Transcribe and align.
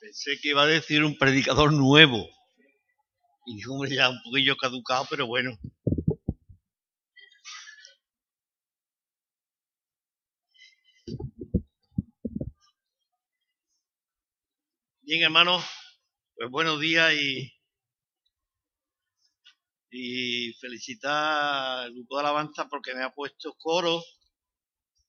Pensé 0.00 0.38
que 0.40 0.48
iba 0.48 0.62
a 0.62 0.66
decir 0.66 1.04
un 1.04 1.18
predicador 1.18 1.74
nuevo. 1.74 2.26
Y 3.44 3.62
hombre, 3.66 3.94
ya 3.94 4.08
un 4.08 4.18
poquillo 4.22 4.56
caducado, 4.56 5.06
pero 5.10 5.26
bueno. 5.26 5.58
Bien, 15.02 15.22
hermanos, 15.22 15.62
pues 16.34 16.50
buenos 16.50 16.80
días 16.80 17.12
y, 17.12 17.52
y 19.90 20.54
felicitar 20.54 21.84
al 21.84 21.92
grupo 21.92 22.16
de 22.16 22.20
alabanza 22.22 22.68
porque 22.70 22.94
me 22.94 23.02
ha 23.02 23.12
puesto 23.12 23.52
coro 23.58 24.02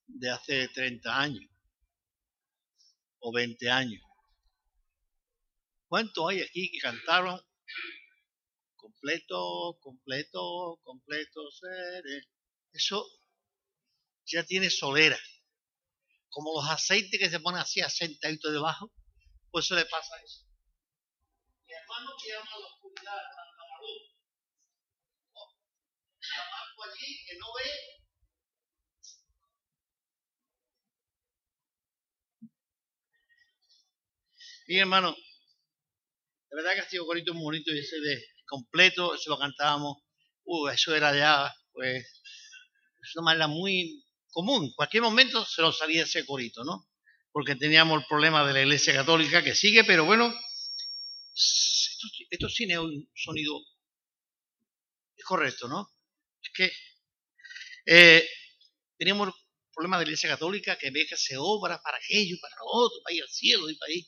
de 0.07 0.29
hace 0.31 0.67
30 0.67 1.17
años 1.17 1.49
o 3.19 3.31
20 3.31 3.69
años. 3.69 4.10
¿Cuántos 5.91 6.29
hay 6.29 6.41
aquí 6.41 6.71
que 6.71 6.79
cantaron 6.79 7.37
completo, 8.77 9.77
completo, 9.81 10.79
completo 10.83 11.51
seré? 11.51 12.29
Eso 12.71 13.05
ya 14.25 14.45
tiene 14.45 14.69
solera. 14.69 15.19
Como 16.29 16.53
los 16.53 16.69
aceites 16.69 17.19
que 17.19 17.29
se 17.29 17.41
ponen 17.41 17.59
así 17.59 17.81
asentaditos 17.81 18.53
debajo, 18.53 18.89
pues 19.51 19.67
se 19.67 19.75
le 19.75 19.83
pasa 19.83 20.15
eso. 20.23 20.45
Mi 21.67 21.73
hermano 21.73 22.11
que 22.23 22.29
llama 22.29 22.51
a 22.55 22.59
la 22.59 22.67
oscuridad, 22.67 23.21
luz. 23.81 24.15
Allí 26.85 27.25
que 27.25 27.37
no 27.37 27.47
ve 27.53 27.69
Mi 34.67 34.79
hermano, 34.79 35.13
la 36.51 36.57
verdad 36.57 36.73
que 36.73 36.79
ha 36.81 36.89
sido 36.89 37.05
corito 37.05 37.33
muy 37.33 37.43
bonito 37.43 37.73
y 37.73 37.79
ese 37.79 37.99
de 38.01 38.23
completo, 38.45 39.15
eso 39.15 39.29
lo 39.29 39.39
cantábamos, 39.39 39.97
uh, 40.43 40.67
eso 40.67 40.93
era 40.93 41.15
ya, 41.15 41.53
pues, 41.71 42.05
es 43.01 43.15
una 43.15 43.25
manera 43.25 43.47
muy 43.47 44.03
común. 44.31 44.65
En 44.65 44.73
cualquier 44.73 45.03
momento 45.03 45.45
se 45.45 45.61
nos 45.61 45.77
salía 45.77 46.03
ese 46.03 46.25
corito, 46.25 46.65
¿no? 46.65 46.89
Porque 47.31 47.55
teníamos 47.55 48.01
el 48.01 48.07
problema 48.07 48.45
de 48.45 48.53
la 48.53 48.61
Iglesia 48.61 48.93
Católica 48.93 49.41
que 49.41 49.55
sigue, 49.55 49.85
pero 49.85 50.03
bueno, 50.03 50.33
esto, 51.33 52.07
esto 52.29 52.47
tiene 52.47 52.77
un 52.77 53.09
sonido 53.15 53.57
es 55.15 55.23
correcto, 55.23 55.67
¿no? 55.69 55.89
Es 56.41 56.51
que 56.53 56.71
eh, 57.85 58.27
teníamos 58.97 59.29
el 59.29 59.33
problema 59.73 59.97
de 59.97 60.05
la 60.05 60.09
Iglesia 60.09 60.29
Católica 60.29 60.77
que 60.77 60.91
ve 60.91 61.05
que 61.07 61.15
se 61.15 61.37
obra 61.37 61.81
para 61.81 61.97
aquello, 61.97 62.35
para 62.41 62.55
lo 62.57 62.65
otro, 62.65 62.97
para 63.03 63.15
ir 63.15 63.23
al 63.23 63.29
cielo 63.29 63.69
y 63.69 63.77
para 63.77 63.93
ir. 63.93 64.05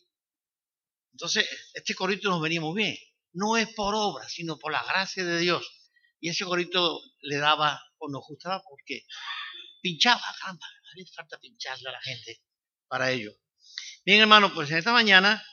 Entonces, 1.14 1.48
este 1.74 1.96
corito 1.96 2.30
nos 2.30 2.42
venía 2.42 2.62
muy 2.62 2.84
bien. 2.84 2.98
No 3.34 3.58
es 3.58 3.70
por 3.74 3.96
obra, 3.96 4.28
sino 4.28 4.58
por 4.58 4.72
la 4.72 4.84
gracia 4.84 5.24
de 5.24 5.40
Dios. 5.40 5.66
Y 6.20 6.30
ese 6.30 6.46
corito 6.46 7.00
le 7.22 7.38
daba, 7.38 7.82
o 7.98 8.10
nos 8.10 8.24
gustaba 8.28 8.62
porque 8.68 9.06
pinchaba, 9.82 10.22
caramba, 10.40 10.66
hace 10.92 11.06
falta 11.14 11.38
pincharle 11.40 11.90
a 11.90 11.94
la 11.94 12.02
gente 12.02 12.42
para 12.88 13.12
ello. 13.12 13.32
Bien, 14.06 14.22
hermano, 14.22 14.54
pues 14.54 14.70
en 14.72 14.78
esta 14.78 14.92
mañana, 14.92 15.44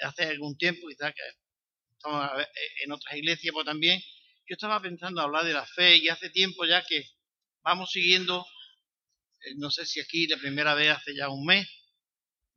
hace 0.00 0.24
algún 0.24 0.56
tiempo, 0.56 0.88
quizás 0.88 1.12
que 1.14 1.22
estamos 1.92 2.30
en 2.84 2.92
otras 2.92 3.16
iglesias, 3.16 3.52
pues 3.52 3.66
también, 3.66 4.00
yo 4.46 4.54
estaba 4.54 4.80
pensando 4.80 5.20
hablar 5.20 5.44
de 5.44 5.52
la 5.52 5.66
fe 5.66 5.96
y 5.96 6.08
hace 6.08 6.30
tiempo 6.30 6.64
ya 6.66 6.84
que 6.84 7.04
vamos 7.62 7.90
siguiendo, 7.90 8.44
eh, 9.40 9.54
no 9.56 9.70
sé 9.70 9.86
si 9.86 10.00
aquí 10.00 10.26
la 10.26 10.36
primera 10.36 10.74
vez 10.74 10.90
hace 10.90 11.14
ya 11.14 11.28
un 11.28 11.44
mes, 11.46 11.66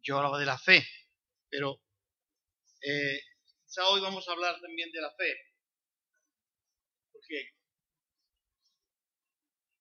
yo 0.02 0.18
hablaba 0.18 0.40
de 0.40 0.46
la 0.46 0.58
fe, 0.58 0.88
pero 1.50 1.82
eh, 2.88 3.20
hoy 3.90 4.02
vamos 4.02 4.28
a 4.28 4.32
hablar 4.32 4.60
también 4.62 4.92
de 4.92 5.02
la 5.02 5.12
fe, 5.16 5.36
porque 7.12 7.50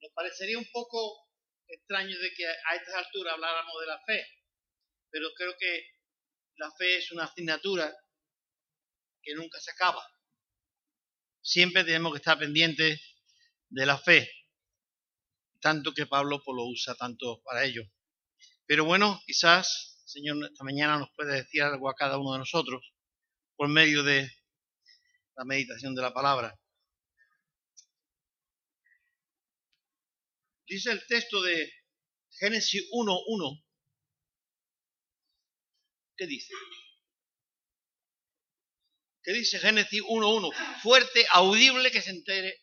nos 0.00 0.10
parecería 0.12 0.58
un 0.58 0.70
poco 0.72 1.28
extraño 1.68 2.18
de 2.18 2.32
que 2.32 2.46
a 2.46 2.76
estas 2.76 2.94
alturas 2.94 3.34
habláramos 3.34 3.80
de 3.80 3.86
la 3.86 4.00
fe, 4.06 4.26
pero 5.10 5.28
creo 5.36 5.54
que 5.58 5.86
la 6.56 6.70
fe 6.72 6.96
es 6.96 7.12
una 7.12 7.24
asignatura 7.24 7.94
que 9.22 9.34
nunca 9.34 9.60
se 9.60 9.70
acaba. 9.70 10.02
Siempre 11.42 11.84
tenemos 11.84 12.12
que 12.12 12.18
estar 12.18 12.38
pendientes 12.38 13.00
de 13.68 13.86
la 13.86 13.98
fe, 13.98 14.30
tanto 15.60 15.92
que 15.92 16.06
Pablo 16.06 16.42
pues, 16.42 16.56
lo 16.56 16.64
usa 16.64 16.94
tanto 16.94 17.42
para 17.44 17.64
ello. 17.64 17.82
Pero 18.66 18.86
bueno, 18.86 19.20
quizás 19.26 19.98
el 20.04 20.08
Señor 20.08 20.50
esta 20.50 20.64
mañana 20.64 20.98
nos 20.98 21.10
puede 21.14 21.34
decir 21.42 21.62
algo 21.62 21.90
a 21.90 21.94
cada 21.94 22.18
uno 22.18 22.32
de 22.32 22.38
nosotros 22.38 22.93
por 23.56 23.68
medio 23.68 24.02
de 24.02 24.30
la 25.36 25.44
meditación 25.44 25.94
de 25.94 26.02
la 26.02 26.12
palabra. 26.12 26.58
Dice 30.66 30.90
el 30.90 31.06
texto 31.06 31.42
de 31.42 31.70
Génesis 32.38 32.82
1.1. 32.92 33.64
¿Qué 36.16 36.26
dice? 36.26 36.54
¿Qué 39.22 39.32
dice 39.32 39.58
Génesis 39.58 40.02
1.1? 40.02 40.80
Fuerte, 40.82 41.26
audible, 41.32 41.90
que 41.90 42.02
se 42.02 42.10
entere. 42.10 42.60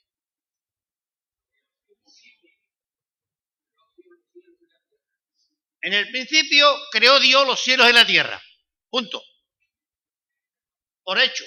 En 5.83 5.93
el 5.93 6.09
principio 6.11 6.67
creó 6.91 7.19
Dios 7.19 7.47
los 7.47 7.59
cielos 7.59 7.89
y 7.89 7.93
la 7.93 8.05
tierra. 8.05 8.41
Punto 8.89 9.21
por 11.03 11.19
hecho. 11.19 11.43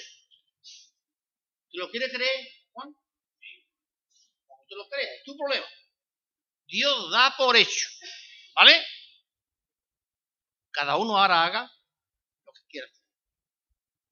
¿Tú 1.71 1.79
lo 1.79 1.89
quieres 1.89 2.11
creer, 2.11 2.47
Juan? 2.71 2.95
¿Cómo 4.47 4.65
tú 4.67 4.75
lo 4.75 4.87
crees? 4.89 5.09
Es 5.19 5.23
tu 5.23 5.37
problema. 5.37 5.67
Dios 6.67 7.11
da 7.11 7.35
por 7.37 7.55
hecho. 7.55 7.87
¿Vale? 8.55 8.85
Cada 10.71 10.97
uno 10.97 11.17
ahora 11.17 11.45
haga 11.45 11.71
lo 12.45 12.53
que 12.53 12.61
quiera. 12.67 12.87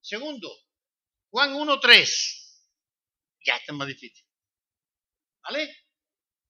Segundo, 0.02 0.50
Juan 1.30 1.54
1.3. 1.54 2.44
Ya 3.46 3.58
está 3.58 3.74
más 3.74 3.88
difícil. 3.88 4.26
¿Vale? 5.44 5.88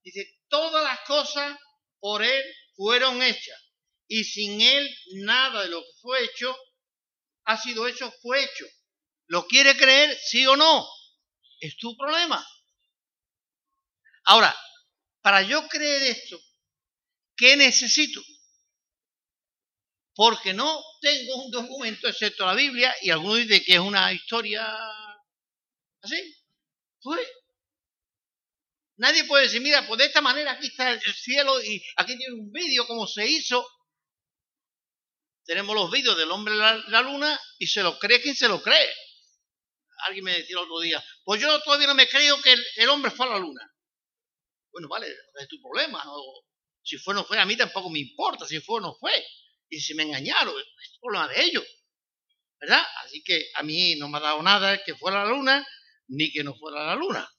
Dice, 0.04 0.42
todas 0.48 0.84
las 0.84 1.00
cosas 1.08 1.58
por 2.00 2.22
Él 2.22 2.44
fueron 2.76 3.22
hechas. 3.22 3.60
Y 4.08 4.24
sin 4.24 4.62
Él 4.62 4.98
nada 5.24 5.64
de 5.64 5.70
lo 5.70 5.82
que 5.82 5.92
fue 6.02 6.24
hecho 6.26 6.56
ha 7.46 7.58
sido 7.58 7.88
hecho, 7.88 8.12
fue 8.22 8.44
hecho. 8.44 8.66
¿Lo 9.28 9.48
quiere 9.48 9.76
creer, 9.76 10.18
sí 10.18 10.46
o 10.46 10.56
no? 10.56 10.88
Es 11.60 11.78
tu 11.78 11.96
problema. 11.96 12.46
Ahora, 14.26 14.56
para 15.22 15.42
yo 15.42 15.68
creer 15.68 16.04
esto, 16.04 16.40
¿qué 17.36 17.56
necesito? 17.56 18.22
Porque 20.16 20.54
no 20.54 20.84
tengo 21.02 21.46
un 21.46 21.52
documento 21.52 22.08
excepto 22.08 22.46
la 22.46 22.54
Biblia 22.54 22.94
y 23.02 23.10
algunos 23.10 23.38
dicen 23.38 23.64
que 23.66 23.74
es 23.74 23.80
una 23.80 24.12
historia 24.14 24.66
así. 26.02 26.38
Pues 27.02 27.28
nadie 28.98 29.24
puede 29.24 29.46
decir, 29.46 29.62
mira, 29.62 29.88
pues 29.88 29.98
de 30.00 30.06
esta 30.06 30.22
manera 30.22 30.52
aquí 30.52 30.68
está 30.68 30.92
el 30.92 31.02
cielo 31.02 31.62
y 31.64 31.84
aquí 31.96 32.18
tiene 32.18 32.36
un 32.36 32.52
vídeo 32.52 32.86
como 32.86 33.08
se 33.08 33.28
hizo. 33.28 33.68
Tenemos 35.46 35.76
los 35.76 35.92
vídeos 35.92 36.16
del 36.18 36.32
hombre 36.32 36.54
de 36.54 36.84
la 36.90 37.02
luna 37.02 37.40
y 37.58 37.68
se 37.68 37.82
lo 37.82 37.98
cree 38.00 38.22
quien 38.22 38.36
se 38.36 38.48
lo 38.48 38.62
cree 38.62 38.90
alguien 40.06 40.26
me 40.26 40.34
decía 40.34 40.56
el 40.58 40.64
otro 40.64 40.80
día, 40.80 41.04
pues 41.24 41.42
yo 41.42 41.62
todavía 41.62 41.88
no 41.88 41.96
me 41.96 42.08
creo 42.08 42.42
que 42.42 42.56
el, 42.76 42.90
hombre 42.90 43.12
fue 43.12 43.26
a 43.26 43.32
la 43.32 43.40
luna. 43.40 43.62
Bueno, 44.72 44.88
vale, 44.88 45.08
es 45.40 45.48
tu 45.48 45.62
problema. 45.62 46.04
si 46.82 46.98
fue 46.98 47.14
o 47.14 47.16
no 47.16 47.26
fue, 47.26 47.40
a 47.40 47.46
mí 47.46 47.56
tampoco 47.56 47.90
me 47.90 48.00
importa 48.00 48.46
si 48.46 48.60
fue 48.60 48.78
o 48.78 48.82
no 48.82 48.96
fue. 48.96 49.26
Y 49.70 49.80
si 49.80 49.94
me 49.94 50.04
engañaron, 50.04 50.54
es 50.60 51.00
problema 51.00 51.28
de 51.28 51.44
ellos. 51.44 51.64
¿Verdad? 52.60 52.84
Así 53.04 53.24
que 53.24 53.50
a 53.56 53.64
mí 53.64 53.96
no 53.96 54.08
me 54.08 54.18
ha 54.18 54.22
dado 54.22 54.42
nada 54.42 54.84
que 54.84 54.96
fuera 54.96 55.22
a 55.22 55.26
la 55.26 55.32
luna, 55.32 55.68
ni 56.08 56.32
que 56.32 56.44
no 56.44 56.56
fuera 56.56 56.82
a 56.82 56.88
la 56.88 56.96
luna. 56.96 57.30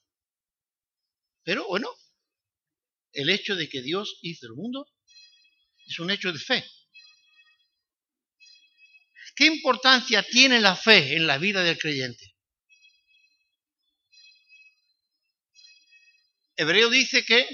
Pero 1.42 1.66
bueno, 1.66 1.90
el 3.12 3.30
hecho 3.30 3.54
de 3.54 3.68
que 3.68 3.82
Dios 3.82 4.18
hizo 4.22 4.46
el 4.46 4.54
mundo 4.54 4.86
es 5.86 5.98
un 5.98 6.10
hecho 6.10 6.32
de 6.32 6.38
fe. 6.38 6.64
¿Qué 9.36 9.46
importancia 9.46 10.22
tiene 10.22 10.60
la 10.60 10.76
fe 10.76 11.16
en 11.16 11.26
la 11.26 11.38
vida 11.38 11.62
del 11.62 11.78
creyente? 11.78 12.33
Hebreo 16.56 16.88
dice 16.88 17.24
que 17.24 17.48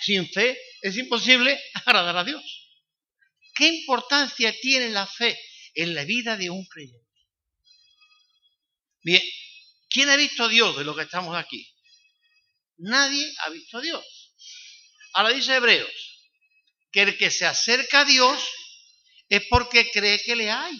sin 0.00 0.30
fe 0.30 0.58
es 0.82 0.96
imposible 0.96 1.60
agradar 1.74 2.16
a 2.18 2.24
Dios. 2.24 2.42
¿Qué 3.54 3.68
importancia 3.68 4.54
tiene 4.60 4.90
la 4.90 5.06
fe 5.06 5.38
en 5.74 5.94
la 5.94 6.04
vida 6.04 6.36
de 6.36 6.50
un 6.50 6.64
creyente? 6.66 7.06
Bien, 9.02 9.22
¿quién 9.88 10.10
ha 10.10 10.16
visto 10.16 10.44
a 10.44 10.48
Dios 10.48 10.76
de 10.76 10.84
lo 10.84 10.94
que 10.94 11.02
estamos 11.02 11.34
aquí? 11.36 11.66
Nadie 12.78 13.32
ha 13.44 13.50
visto 13.50 13.78
a 13.78 13.80
Dios. 13.80 14.04
Ahora 15.14 15.30
dice 15.30 15.54
Hebreos 15.54 15.90
que 16.92 17.02
el 17.02 17.16
que 17.16 17.30
se 17.30 17.46
acerca 17.46 18.00
a 18.00 18.04
Dios 18.04 18.42
es 19.28 19.42
porque 19.48 19.90
cree 19.90 20.22
que 20.22 20.36
le 20.36 20.50
hay. 20.50 20.78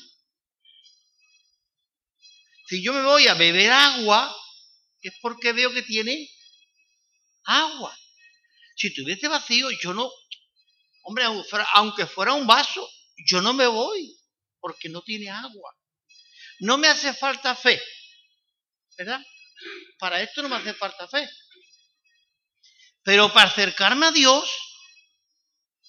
Si 2.69 2.83
yo 2.83 2.93
me 2.93 3.03
voy 3.03 3.29
a 3.29 3.35
beber 3.35 3.71
agua, 3.71 4.35
es 5.01 5.13
porque 5.21 5.53
veo 5.53 5.73
que 5.73 5.83
tiene 5.83 6.29
agua. 7.45 7.97
Si 8.77 8.93
tuviese 8.95 9.29
vacío, 9.29 9.71
yo 9.83 9.95
no, 9.95 10.11
hombre, 11.03 11.25
aunque 11.75 12.07
fuera 12.07 12.35
un 12.35 12.47
vaso, 12.47 12.89
yo 13.29 13.41
no 13.41 13.55
me 13.55 13.67
voy 13.67 14.17
porque 14.61 14.89
no 14.89 15.03
tiene 15.03 15.31
agua. 15.31 15.75
No 16.61 16.79
me 16.79 16.89
hace 16.89 17.15
falta 17.15 17.55
fe, 17.55 17.83
¿verdad? 18.97 19.21
Para 19.99 20.23
esto 20.23 20.43
no 20.43 20.49
me 20.49 20.57
hace 20.57 20.75
falta 20.75 21.07
fe. 21.09 21.29
Pero 23.03 23.33
para 23.33 23.51
acercarme 23.51 24.07
a 24.07 24.11
Dios, 24.11 24.49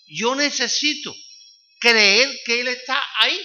yo 0.06 0.36
necesito 0.36 1.14
creer 1.80 2.30
que 2.46 2.62
Él 2.62 2.68
está 2.68 3.02
ahí. 3.22 3.42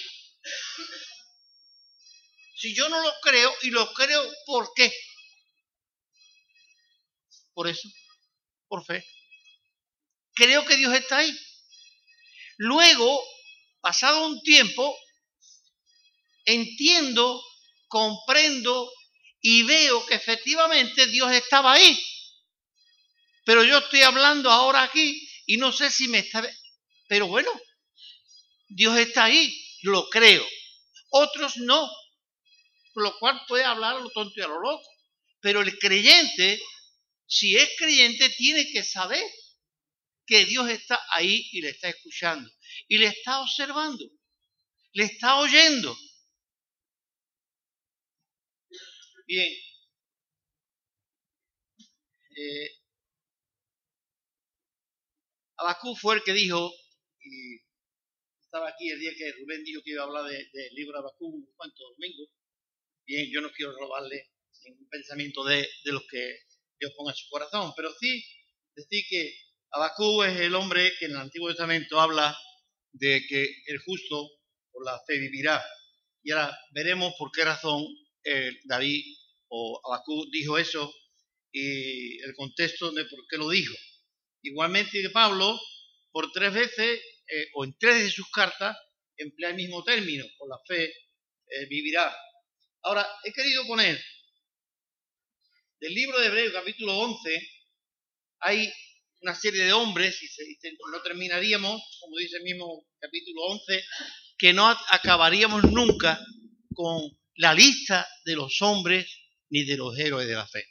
Si 2.57 2.75
yo 2.75 2.89
no 2.89 3.03
lo 3.03 3.13
creo 3.23 3.53
y 3.63 3.71
lo 3.71 3.93
creo, 3.93 4.23
¿por 4.47 4.73
qué? 4.75 4.93
Por 7.55 7.69
eso, 7.69 7.89
por 8.69 8.85
fe. 8.85 9.05
Creo 10.35 10.65
que 10.65 10.77
Dios 10.77 10.95
está 10.95 11.19
ahí. 11.19 11.39
Luego, 12.57 13.23
pasado 13.81 14.27
un 14.27 14.41
tiempo, 14.43 14.97
entiendo, 16.45 17.43
comprendo 17.89 18.91
y 19.41 19.65
veo 19.65 20.07
que 20.07 20.15
efectivamente 20.15 21.07
Dios 21.09 21.33
estaba 21.33 21.73
ahí. 21.73 22.03
Pero 23.45 23.65
yo 23.65 23.79
estoy 23.79 24.03
hablando 24.03 24.51
ahora 24.51 24.83
aquí 24.83 25.29
y 25.47 25.57
no 25.57 25.73
sé 25.73 25.91
si 25.91 26.09
me 26.09 26.19
está... 26.19 26.49
Pero 27.09 27.27
bueno, 27.27 27.51
Dios 28.69 28.97
está 28.97 29.25
ahí, 29.25 29.53
lo 29.83 30.09
creo. 30.09 30.47
Otros 31.11 31.57
no, 31.59 31.91
por 32.95 33.03
lo 33.03 33.19
cual 33.19 33.41
puede 33.49 33.65
hablar 33.65 33.97
a 33.97 34.01
lo 34.01 34.11
tonto 34.11 34.33
y 34.37 34.43
a 34.43 34.49
lo 34.49 34.61
loco. 34.61 34.89
Pero 35.41 35.61
el 35.61 35.77
creyente, 35.79 36.61
si 37.33 37.57
es 37.57 37.67
creyente, 37.79 38.29
tiene 38.37 38.71
que 38.71 38.85
saber 38.85 39.25
que 40.27 40.45
Dios 40.45 40.69
está 40.69 41.01
ahí 41.13 41.49
y 41.53 41.63
le 41.63 41.71
está 41.71 41.89
escuchando. 41.89 42.51
Y 42.89 42.99
le 42.99 43.07
está 43.07 43.41
observando. 43.41 44.05
Le 44.93 45.05
está 45.05 45.41
oyendo. 45.41 45.97
Bien. 49.27 49.51
Eh, 52.37 52.71
Abacú 55.57 55.97
fue 55.97 56.17
el 56.17 56.23
que 56.25 56.35
dijo, 56.35 56.71
y 57.19 57.63
estaba 58.43 58.69
aquí 58.69 58.91
el 58.91 59.01
día 59.01 59.13
que 59.17 59.33
Rubén 59.33 59.65
dijo 59.65 59.81
que 59.83 59.93
iba 59.93 60.03
a 60.03 60.07
hablar 60.07 60.25
del 60.27 60.75
libro 60.75 60.93
de 60.93 60.99
Abacú, 60.99 61.51
¿cuántos 61.57 61.95
domingos? 61.97 62.29
Bien, 63.07 63.27
yo 63.33 63.41
no 63.41 63.51
quiero 63.53 63.73
robarle 63.79 64.33
ningún 64.65 64.87
pensamiento 64.91 65.43
de, 65.45 65.67
de 65.85 65.93
los 65.93 66.03
que 66.11 66.52
Dios 66.83 66.95
ponga 66.97 67.13
en 67.13 67.17
su 67.17 67.29
corazón, 67.29 67.73
pero 67.77 67.95
sí 68.01 68.25
decir 68.75 69.05
que 69.09 69.33
Abacú 69.71 70.25
es 70.25 70.41
el 70.41 70.53
hombre 70.57 70.93
que 70.99 71.05
en 71.05 71.13
el 71.13 71.19
Antiguo 71.19 71.49
Testamento 71.49 72.01
habla 72.01 72.37
de 72.91 73.25
que 73.29 73.45
el 73.67 73.79
justo 73.79 74.29
por 74.73 74.85
la 74.85 75.01
fe 75.07 75.17
vivirá. 75.21 75.63
Y 76.25 76.33
ahora 76.33 76.59
veremos 76.73 77.15
por 77.17 77.31
qué 77.31 77.45
razón 77.45 77.85
eh, 78.25 78.59
David 78.65 79.01
o 79.47 79.81
Abacú 79.85 80.29
dijo 80.33 80.59
eso 80.59 80.93
y 81.53 82.21
el 82.23 82.35
contexto 82.35 82.91
de 82.91 83.05
por 83.05 83.21
qué 83.31 83.37
lo 83.37 83.49
dijo. 83.49 83.75
Igualmente 84.43 85.01
que 85.01 85.11
Pablo, 85.11 85.57
por 86.11 86.33
tres 86.33 86.53
veces 86.53 87.01
eh, 87.29 87.47
o 87.55 87.65
en 87.65 87.77
tres 87.79 88.03
de 88.03 88.11
sus 88.11 88.29
cartas, 88.31 88.77
emplea 89.17 89.51
el 89.51 89.57
mismo 89.57 89.85
término, 89.85 90.25
por 90.37 90.49
la 90.49 90.59
fe 90.67 90.87
eh, 90.87 91.67
vivirá. 91.69 92.13
Ahora, 92.83 93.07
he 93.23 93.33
querido 93.33 93.65
poner 93.69 94.03
del 95.83 95.95
libro 95.95 96.21
de 96.21 96.29
Hebreo, 96.29 96.53
capítulo 96.53 96.97
11, 96.97 97.51
hay 98.39 98.73
una 99.21 99.35
serie 99.35 99.65
de 99.65 99.73
hombres, 99.73 100.17
y 100.23 100.29
no 100.93 101.03
terminaríamos, 101.03 101.83
como 102.01 102.19
dice 102.19 102.37
el 102.37 102.45
mismo 102.45 102.87
capítulo 103.01 103.43
11, 103.47 103.85
que 104.39 104.53
no 104.53 104.69
acabaríamos 104.69 105.65
nunca 105.65 106.25
con 106.73 107.03
la 107.35 107.53
lista 107.53 108.07
de 108.25 108.37
los 108.37 108.63
hombres 108.63 109.13
ni 109.51 109.65
de 109.65 109.77
los 109.77 109.99
héroes 109.99 110.29
de 110.29 110.35
la 110.35 110.47
fe. 110.47 110.65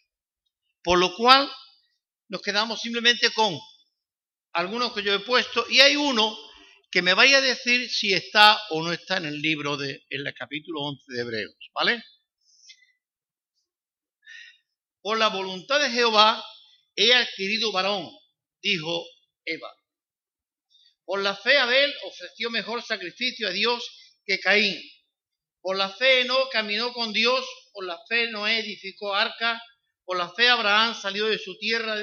Por 0.81 0.97
lo 0.97 1.13
cual 1.13 1.51
nos 2.29 2.41
quedamos 2.41 2.79
simplemente 2.79 3.31
con 3.31 3.59
algunos 4.53 4.93
que 4.93 5.03
yo 5.03 5.13
he 5.13 5.19
puesto 5.19 5.65
y 5.69 5.81
hay 5.81 5.97
uno 5.97 6.37
que 6.89 7.01
me 7.01 7.13
vaya 7.13 7.39
a 7.39 7.41
decir 7.41 7.89
si 7.89 8.13
está 8.13 8.57
o 8.69 8.81
no 8.81 8.93
está 8.93 9.17
en 9.17 9.25
el 9.25 9.41
libro 9.41 9.75
de, 9.75 10.05
en 10.09 10.25
el 10.25 10.33
capítulo 10.33 10.83
11 10.83 11.03
de 11.09 11.19
Hebreos, 11.19 11.55
¿vale? 11.73 12.01
Por 15.01 15.17
la 15.17 15.29
voluntad 15.29 15.79
de 15.79 15.89
Jehová 15.89 16.43
he 16.95 17.13
adquirido 17.13 17.71
varón, 17.71 18.09
dijo 18.61 19.05
Eva. 19.45 19.71
Por 21.05 21.21
la 21.21 21.35
fe 21.35 21.57
Abel 21.57 21.93
ofreció 22.05 22.49
mejor 22.49 22.83
sacrificio 22.83 23.47
a 23.47 23.51
Dios 23.51 23.83
que 24.25 24.39
Caín. 24.39 24.79
Por 25.61 25.75
la 25.77 25.89
fe 25.89 26.25
no 26.25 26.49
caminó 26.49 26.93
con 26.93 27.13
Dios, 27.13 27.45
por 27.73 27.85
la 27.85 27.99
fe 28.07 28.29
Noé 28.29 28.59
edificó 28.59 29.13
arca, 29.13 29.61
por 30.05 30.17
la 30.17 30.29
fe 30.33 30.49
Abraham 30.49 30.95
salió 30.99 31.27
de 31.27 31.37
su 31.37 31.57
tierra 31.57 31.95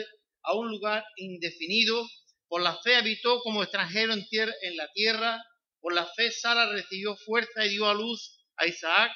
a 0.42 0.54
un 0.54 0.70
lugar 0.70 1.04
indefinido 1.16 2.06
por 2.48 2.62
la 2.62 2.76
fe 2.78 2.96
habitó 2.96 3.40
como 3.40 3.62
extranjero 3.62 4.14
en, 4.14 4.76
la 4.76 4.90
tierra. 4.92 5.44
Por 5.80 5.94
la 5.94 6.06
fe 6.06 6.32
Sara 6.32 6.70
recibió 6.70 7.14
fuerza 7.16 7.64
y 7.66 7.70
dio 7.70 7.86
a 7.86 7.94
luz 7.94 8.42
a 8.56 8.66
Isaac. 8.66 9.12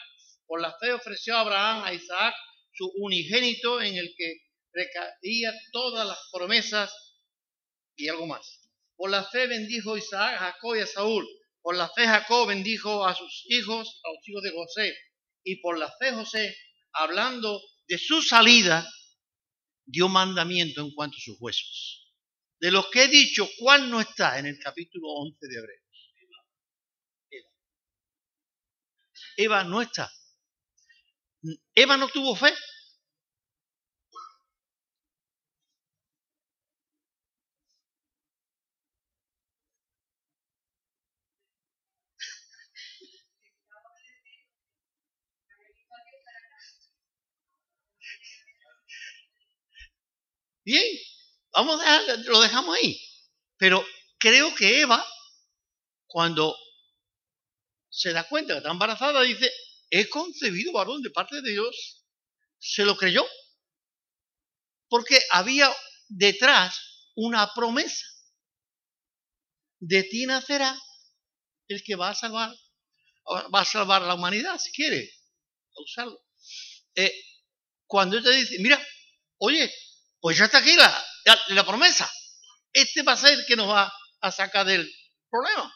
Por 0.47 0.61
la 0.61 0.77
fe 0.79 0.93
ofreció 0.93 1.37
Abraham 1.37 1.85
a 1.85 1.95
Isaac 1.95 2.35
su 2.83 2.93
unigénito 2.97 3.81
en 3.81 3.97
el 3.97 4.13
que 4.17 4.41
recaía 4.73 5.53
todas 5.73 6.07
las 6.07 6.19
promesas 6.33 6.93
y 7.97 8.09
algo 8.09 8.27
más. 8.27 8.71
Por 8.97 9.11
la 9.11 9.25
fe 9.25 9.47
bendijo 9.47 9.97
Isaac 9.97 10.35
a 10.35 10.53
Jacob 10.53 10.77
y 10.77 10.81
a 10.81 10.87
Saúl. 10.87 11.29
Por 11.61 11.77
la 11.77 11.89
fe 11.91 12.07
Jacob 12.07 12.49
bendijo 12.49 13.07
a 13.07 13.15
sus 13.15 13.45
hijos, 13.49 14.01
a 14.05 14.09
los 14.13 14.29
hijos 14.29 14.43
de 14.43 14.51
José. 14.51 14.97
Y 15.45 15.57
por 15.61 15.79
la 15.79 15.93
fe 15.99 16.13
José, 16.13 16.57
hablando 16.93 17.61
de 17.87 17.99
su 17.99 18.23
salida, 18.23 18.89
dio 19.85 20.09
mandamiento 20.09 20.81
en 20.81 20.93
cuanto 20.93 21.17
a 21.17 21.21
sus 21.21 21.37
huesos 21.41 22.03
de 22.63 22.71
lo 22.71 22.89
que 22.91 23.03
he 23.03 23.09
dicho, 23.09 23.49
¿cuál 23.59 23.91
no 23.91 24.01
está 24.01 24.39
en 24.39 24.47
el 24.47 24.57
capítulo 24.61 25.09
11 25.09 25.49
de 25.49 25.59
Hebreos? 25.59 26.15
Eva. 27.29 27.49
Eva 29.37 29.65
no 29.65 29.83
está. 29.83 30.09
Eva 31.75 31.97
no 31.97 32.07
tuvo 32.07 32.37
fe. 32.37 32.55
Bien, 50.65 50.85
Vamos 51.53 51.81
a 51.81 52.01
dejar, 52.01 52.19
lo 52.21 52.41
dejamos 52.41 52.77
ahí. 52.77 53.01
Pero 53.59 53.85
creo 54.19 54.55
que 54.55 54.81
Eva, 54.81 55.05
cuando 56.07 56.57
se 57.91 58.13
da 58.13 58.27
cuenta 58.29 58.55
que 58.55 58.59
está 58.59 58.71
embarazada, 58.71 59.23
dice, 59.23 59.53
he 59.91 60.09
concebido 60.09 60.73
varón 60.73 61.03
de 61.03 61.11
parte 61.11 61.41
de 61.43 61.51
Dios. 61.51 62.05
Se 62.59 62.85
lo 62.85 62.97
creyó. 62.97 63.27
Porque 64.89 65.21
había 65.31 65.75
detrás 66.09 66.81
una 67.15 67.53
promesa. 67.55 68.07
De 69.79 70.05
ti 70.05 70.27
nacerá 70.27 70.79
el 71.69 71.83
que 71.83 71.97
va 71.97 72.11
a 72.11 72.15
salvar, 72.15 72.55
va 73.27 73.61
a 73.61 73.65
salvar 73.65 74.03
la 74.03 74.15
humanidad, 74.15 74.59
si 74.59 74.71
quiere, 74.71 75.11
usarlo. 75.75 76.25
Eh, 76.95 77.13
cuando 77.87 78.23
te 78.23 78.31
dice, 78.31 78.59
mira, 78.61 78.81
oye, 79.39 79.73
pues 80.23 80.39
ya 80.39 80.45
está 80.45 80.59
aquí 80.59 80.77
la, 80.77 81.05
la, 81.49 81.67
promesa. 81.67 82.09
Este 82.73 83.03
va 83.03 83.15
a 83.15 83.17
ser 83.17 83.41
el 83.41 83.45
que 83.45 83.57
nos 83.57 83.69
va 83.69 83.93
a 84.21 84.31
sacar 84.31 84.65
del 84.65 84.89
problema. 85.29 85.75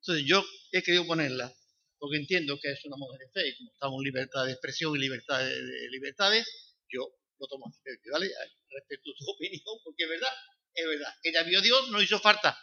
Entonces 0.00 0.24
yo 0.26 0.42
he 0.72 0.82
querido 0.82 1.06
ponerla 1.06 1.54
porque 1.98 2.16
entiendo 2.16 2.58
que 2.60 2.72
es 2.72 2.82
una 2.86 2.96
mujer 2.96 3.20
de 3.20 3.30
fe 3.30 3.48
y 3.48 3.56
como 3.58 3.72
estamos 3.72 4.00
en 4.00 4.04
libertad 4.04 4.46
de 4.46 4.52
expresión 4.52 4.96
y 4.96 5.00
libertad 5.00 5.38
de, 5.38 5.90
libertades, 5.90 6.46
yo 6.88 7.06
lo 7.38 7.46
tomo 7.46 7.66
así, 7.68 7.80
¿vale? 8.10 8.30
Respeto 8.70 9.10
tu 9.18 9.30
opinión 9.30 9.76
porque 9.84 10.04
es 10.04 10.08
verdad, 10.08 10.32
es 10.72 10.86
verdad. 10.86 11.14
Ella 11.22 11.42
vio 11.42 11.58
a 11.58 11.62
Dios, 11.62 11.90
no 11.90 12.00
hizo 12.00 12.18
falta 12.18 12.58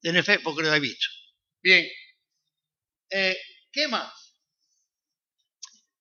tener 0.00 0.24
fe 0.24 0.38
porque 0.38 0.62
lo 0.62 0.72
ha 0.72 0.78
visto. 0.78 1.06
Bien, 1.62 1.86
eh, 3.10 3.36
¿qué 3.70 3.88
más? 3.88 4.10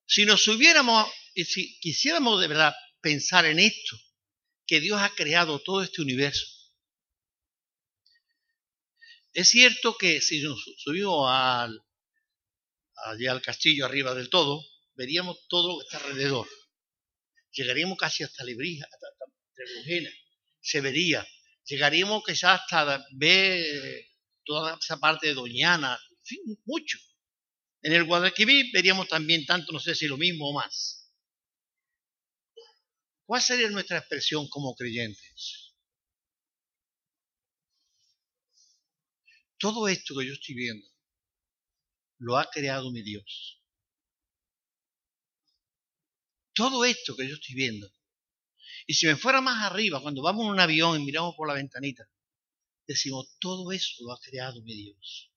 Si 0.06 0.26
nos 0.26 0.48
hubiéramos, 0.48 1.12
y 1.34 1.44
si 1.44 1.78
quisiéramos 1.82 2.40
de 2.40 2.48
verdad 2.48 2.74
pensar 3.02 3.46
en 3.46 3.60
esto, 3.60 3.98
que 4.66 4.80
Dios 4.80 5.00
ha 5.02 5.10
creado 5.16 5.60
todo 5.60 5.82
este 5.82 6.02
universo. 6.02 6.46
Es 9.34 9.50
cierto 9.50 9.98
que 9.98 10.20
si 10.20 10.42
nos 10.42 10.60
subimos 10.78 11.30
al, 11.32 11.80
allá 13.06 13.32
al 13.32 13.42
castillo 13.42 13.86
arriba 13.86 14.14
del 14.14 14.30
todo, 14.30 14.66
veríamos 14.96 15.48
todo 15.48 15.70
lo 15.70 15.80
que 15.80 15.86
está 15.86 15.98
alrededor. 15.98 16.48
Llegaríamos 17.52 17.98
casi 17.98 18.24
hasta 18.24 18.44
Lebrija, 18.44 18.86
hasta, 18.92 19.08
hasta 19.08 20.12
Se 20.60 20.82
vería. 20.82 21.26
Llegaríamos 21.66 22.24
quizás 22.26 22.62
hasta 22.62 23.06
ver 23.12 24.08
toda 24.44 24.78
esa 24.82 24.98
parte 25.00 25.28
de 25.28 25.34
Doñana, 25.34 26.00
mucho. 26.66 26.98
En 27.82 27.94
el 27.94 28.06
Guadalquivir 28.06 28.72
veríamos 28.74 29.08
también 29.08 29.46
tanto, 29.46 29.72
no 29.72 29.80
sé 29.80 29.94
si 29.96 30.08
lo 30.08 30.18
mismo 30.18 30.50
o 30.50 30.54
más. 30.54 30.97
¿Cuál 33.28 33.42
sería 33.42 33.70
nuestra 33.70 33.98
expresión 33.98 34.48
como 34.48 34.74
creyentes? 34.74 35.76
Todo 39.60 39.90
esto 39.90 40.16
que 40.18 40.26
yo 40.26 40.34
estoy 40.34 40.56
viendo 40.56 40.88
lo 42.20 42.38
ha 42.38 42.50
creado 42.50 42.90
mi 42.90 43.02
Dios. 43.02 43.62
Todo 46.54 46.86
esto 46.86 47.18
que 47.18 47.28
yo 47.28 47.36
estoy 47.36 47.56
viendo. 47.56 47.92
Y 48.88 48.94
si 48.94 49.08
me 49.08 49.18
fuera 49.18 49.42
más 49.42 49.62
arriba, 49.62 50.02
cuando 50.02 50.22
vamos 50.22 50.46
en 50.46 50.52
un 50.54 50.60
avión 50.62 51.02
y 51.02 51.04
miramos 51.04 51.36
por 51.36 51.50
la 51.50 51.54
ventanita, 51.54 52.10
decimos, 52.88 53.38
todo 53.40 53.74
eso 53.74 54.06
lo 54.06 54.14
ha 54.14 54.20
creado 54.22 54.64
mi 54.64 54.74
Dios. 54.74 55.34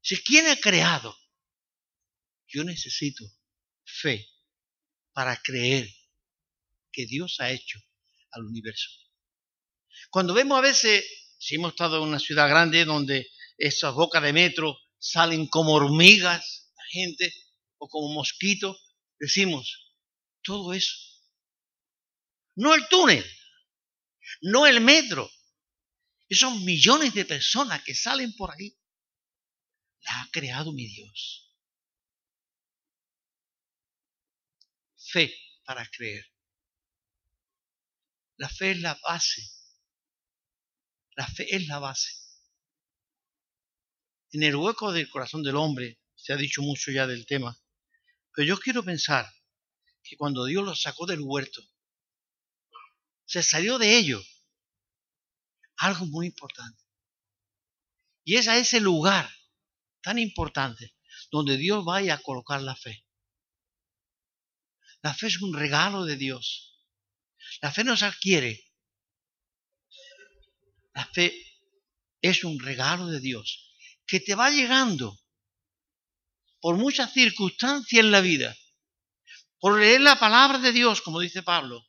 Si 0.00 0.16
¿quién 0.22 0.46
ha 0.46 0.56
creado? 0.56 1.18
Yo 2.46 2.62
necesito 2.62 3.24
fe 3.84 4.28
para 5.12 5.36
creer 5.42 5.92
que 6.96 7.04
Dios 7.04 7.36
ha 7.40 7.50
hecho 7.50 7.78
al 8.30 8.46
universo. 8.46 8.88
Cuando 10.10 10.32
vemos 10.32 10.56
a 10.56 10.62
veces, 10.62 11.04
si 11.38 11.56
hemos 11.56 11.72
estado 11.72 11.98
en 11.98 12.08
una 12.08 12.18
ciudad 12.18 12.48
grande 12.48 12.86
donde 12.86 13.30
esas 13.58 13.92
bocas 13.92 14.22
de 14.22 14.32
metro 14.32 14.78
salen 14.98 15.46
como 15.46 15.74
hormigas, 15.74 16.72
la 16.74 16.84
gente, 16.88 17.34
o 17.76 17.86
como 17.86 18.14
mosquitos, 18.14 18.78
decimos, 19.18 19.94
todo 20.42 20.72
eso. 20.72 20.96
No 22.54 22.74
el 22.74 22.88
túnel, 22.88 23.24
no 24.40 24.66
el 24.66 24.80
metro, 24.80 25.30
esos 26.30 26.58
millones 26.62 27.12
de 27.12 27.26
personas 27.26 27.84
que 27.84 27.94
salen 27.94 28.34
por 28.36 28.52
ahí, 28.52 28.74
la 30.00 30.22
ha 30.22 30.30
creado 30.30 30.72
mi 30.72 30.86
Dios. 30.86 31.52
Fe 34.96 35.34
para 35.66 35.86
creer. 35.90 36.35
La 38.36 38.48
fe 38.48 38.72
es 38.72 38.80
la 38.80 38.94
base. 38.94 39.42
La 41.16 41.26
fe 41.26 41.54
es 41.54 41.66
la 41.66 41.78
base. 41.78 42.12
En 44.32 44.42
el 44.42 44.56
hueco 44.56 44.92
del 44.92 45.08
corazón 45.08 45.42
del 45.42 45.56
hombre, 45.56 46.00
se 46.14 46.32
ha 46.32 46.36
dicho 46.36 46.60
mucho 46.60 46.90
ya 46.90 47.06
del 47.06 47.24
tema, 47.24 47.58
pero 48.34 48.48
yo 48.48 48.58
quiero 48.58 48.84
pensar 48.84 49.32
que 50.02 50.16
cuando 50.16 50.44
Dios 50.44 50.64
lo 50.64 50.74
sacó 50.74 51.06
del 51.06 51.20
huerto, 51.20 51.62
se 53.24 53.42
salió 53.42 53.78
de 53.78 53.96
ello 53.96 54.22
algo 55.76 56.06
muy 56.06 56.26
importante. 56.26 56.82
Y 58.24 58.36
es 58.36 58.48
a 58.48 58.58
ese 58.58 58.80
lugar 58.80 59.30
tan 60.02 60.18
importante 60.18 60.94
donde 61.30 61.56
Dios 61.56 61.84
vaya 61.84 62.14
a 62.14 62.22
colocar 62.22 62.60
la 62.60 62.76
fe. 62.76 63.04
La 65.02 65.14
fe 65.14 65.28
es 65.28 65.40
un 65.40 65.54
regalo 65.54 66.04
de 66.04 66.16
Dios. 66.16 66.75
La 67.60 67.72
fe 67.72 67.84
no 67.84 67.96
se 67.96 68.06
adquiere. 68.06 68.64
La 70.94 71.06
fe 71.06 71.34
es 72.20 72.44
un 72.44 72.58
regalo 72.58 73.06
de 73.08 73.20
Dios 73.20 73.74
que 74.06 74.20
te 74.20 74.34
va 74.34 74.50
llegando 74.50 75.18
por 76.60 76.76
muchas 76.76 77.12
circunstancias 77.12 78.04
en 78.04 78.10
la 78.10 78.20
vida, 78.20 78.56
por 79.58 79.78
leer 79.78 80.00
la 80.00 80.18
palabra 80.18 80.58
de 80.58 80.72
Dios, 80.72 81.02
como 81.02 81.20
dice 81.20 81.42
Pablo, 81.42 81.86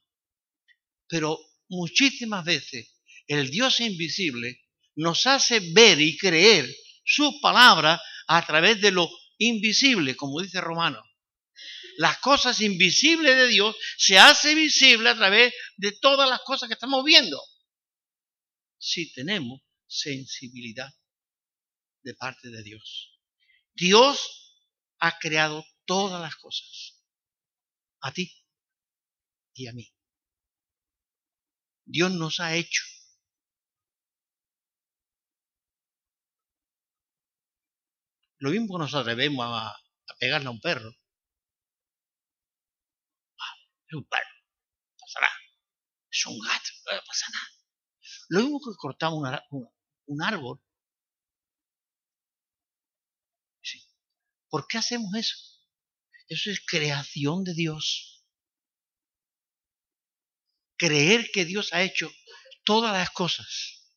pero 1.07 1.39
muchísimas 1.69 2.43
veces 2.43 2.97
el 3.27 3.49
Dios 3.49 3.79
invisible, 3.79 4.61
nos 4.95 5.27
hace 5.27 5.59
ver 5.73 6.01
y 6.01 6.17
creer 6.17 6.67
su 7.05 7.39
palabra 7.39 8.01
a 8.27 8.45
través 8.45 8.81
de 8.81 8.91
lo 8.91 9.09
invisible, 9.37 10.15
como 10.15 10.41
dice 10.41 10.59
Romano. 10.61 11.01
Las 11.97 12.19
cosas 12.19 12.61
invisibles 12.61 13.35
de 13.35 13.47
Dios 13.47 13.75
se 13.97 14.17
hace 14.17 14.55
visible 14.55 15.09
a 15.09 15.15
través 15.15 15.53
de 15.75 15.91
todas 15.91 16.29
las 16.29 16.41
cosas 16.41 16.69
que 16.69 16.73
estamos 16.73 17.03
viendo. 17.03 17.41
Si 18.77 19.11
tenemos 19.13 19.61
sensibilidad 19.87 20.89
de 22.03 22.13
parte 22.13 22.49
de 22.49 22.63
Dios. 22.63 23.19
Dios 23.73 24.63
ha 24.99 25.17
creado 25.19 25.65
todas 25.85 26.21
las 26.21 26.35
cosas. 26.35 27.01
A 28.01 28.11
ti 28.13 28.31
y 29.53 29.67
a 29.67 29.73
mí. 29.73 29.91
Dios 31.85 32.11
nos 32.11 32.39
ha 32.39 32.55
hecho 32.55 32.83
Lo 38.39 38.51
mismo 38.51 38.75
que 38.75 38.79
nos 38.79 38.93
atrevemos 38.93 39.45
a, 39.47 39.75
pegarle 40.19 40.47
a 40.47 40.51
un 40.51 40.61
perro. 40.61 40.95
Es 43.87 43.93
un 43.93 44.05
perro, 44.05 44.35
no 44.91 44.99
pasa 44.99 45.19
nada. 45.21 45.39
Es 46.11 46.25
un 46.25 46.39
gato, 46.39 46.69
no 46.85 47.05
pasa 47.05 47.25
nada. 47.31 47.47
Lo 48.29 48.39
mismo 48.41 48.59
que 48.59 48.75
cortamos 48.77 49.23
un 50.07 50.23
árbol. 50.23 50.61
¿Por 54.49 54.67
qué 54.67 54.77
hacemos 54.77 55.13
eso? 55.15 55.35
Eso 56.27 56.51
es 56.51 56.65
creación 56.65 57.43
de 57.43 57.53
Dios. 57.53 58.25
Creer 60.77 61.29
que 61.33 61.45
Dios 61.45 61.73
ha 61.73 61.81
hecho 61.81 62.11
todas 62.63 62.93
las 62.93 63.09
cosas. 63.11 63.89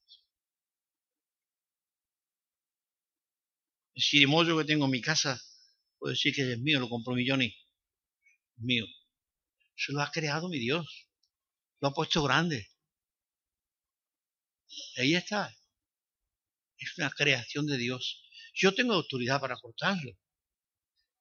El 3.94 4.02
chirimoyo 4.02 4.56
que 4.59 4.64
tengo 4.64 4.87
en 4.87 4.90
mi 4.92 5.00
casa, 5.00 5.40
puedo 5.99 6.12
decir 6.12 6.35
que 6.35 6.52
es 6.52 6.59
mío, 6.59 6.80
lo 6.80 6.88
compró 6.88 7.14
mi. 7.14 7.26
Mío. 8.56 8.87
Se 9.80 9.92
lo 9.92 10.02
ha 10.02 10.10
creado 10.10 10.50
mi 10.50 10.58
Dios. 10.58 11.08
Lo 11.80 11.88
ha 11.88 11.94
puesto 11.94 12.22
grande. 12.22 12.70
Ahí 14.99 15.14
está. 15.14 15.56
Es 16.76 16.99
una 16.99 17.10
creación 17.10 17.66
de 17.66 17.78
Dios. 17.78 18.22
Yo 18.54 18.75
tengo 18.75 18.92
autoridad 18.92 19.40
para 19.40 19.56
cortarlo, 19.56 20.18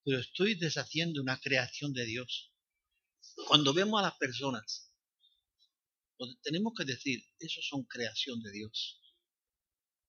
pero 0.03 0.19
estoy 0.19 0.55
deshaciendo 0.55 1.21
una 1.21 1.39
creación 1.39 1.93
de 1.93 2.05
Dios. 2.05 2.53
Cuando 3.47 3.73
vemos 3.73 3.99
a 4.01 4.03
las 4.03 4.17
personas, 4.17 4.91
tenemos 6.41 6.73
que 6.77 6.83
decir, 6.83 7.23
eso 7.39 7.61
son 7.61 7.85
creación 7.85 8.41
de 8.41 8.51
Dios. 8.51 9.01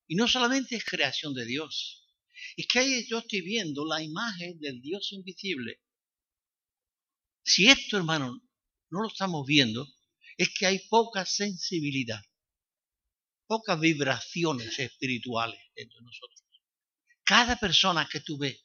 Y 0.09 0.17
no 0.17 0.27
solamente 0.27 0.75
es 0.75 0.85
creación 0.85 1.35
de 1.35 1.45
Dios, 1.45 2.09
es 2.57 2.67
que 2.67 2.81
ahí 2.81 3.07
yo 3.07 3.19
estoy 3.19 3.43
viendo 3.43 3.85
la 3.85 4.03
imagen 4.03 4.59
del 4.59 4.81
Dios 4.81 5.13
invisible. 5.13 5.81
Si 7.51 7.69
esto, 7.69 7.97
hermano, 7.97 8.41
no 8.91 9.03
lo 9.03 9.09
estamos 9.09 9.45
viendo, 9.45 9.85
es 10.37 10.51
que 10.57 10.67
hay 10.67 10.79
poca 10.89 11.27
sensibilidad, 11.27 12.23
pocas 13.49 13.81
vibraciones 13.81 14.79
espirituales 14.79 15.61
entre 15.75 16.01
nosotros. 16.01 16.45
Cada 17.25 17.57
persona 17.57 18.09
que 18.09 18.21
tú 18.21 18.39
ves, 18.39 18.57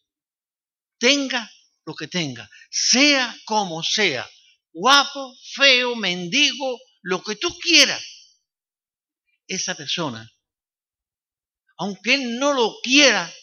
tenga 1.00 1.51
lo 1.84 1.96
que 1.96 2.08
tenga, 2.08 2.48
sea 2.70 3.36
como 3.46 3.82
sea, 3.82 4.30
guapo, 4.72 5.36
feo, 5.56 5.96
mendigo, 5.96 6.80
lo 7.01 7.24
que 7.24 7.38
tú 7.38 7.58
quieras, 7.58 8.04
esa 9.48 9.74
persona, 9.74 10.32
aunque 11.77 12.13
él 12.13 12.38
no 12.38 12.54
lo 12.54 12.75
quiera, 12.84 13.34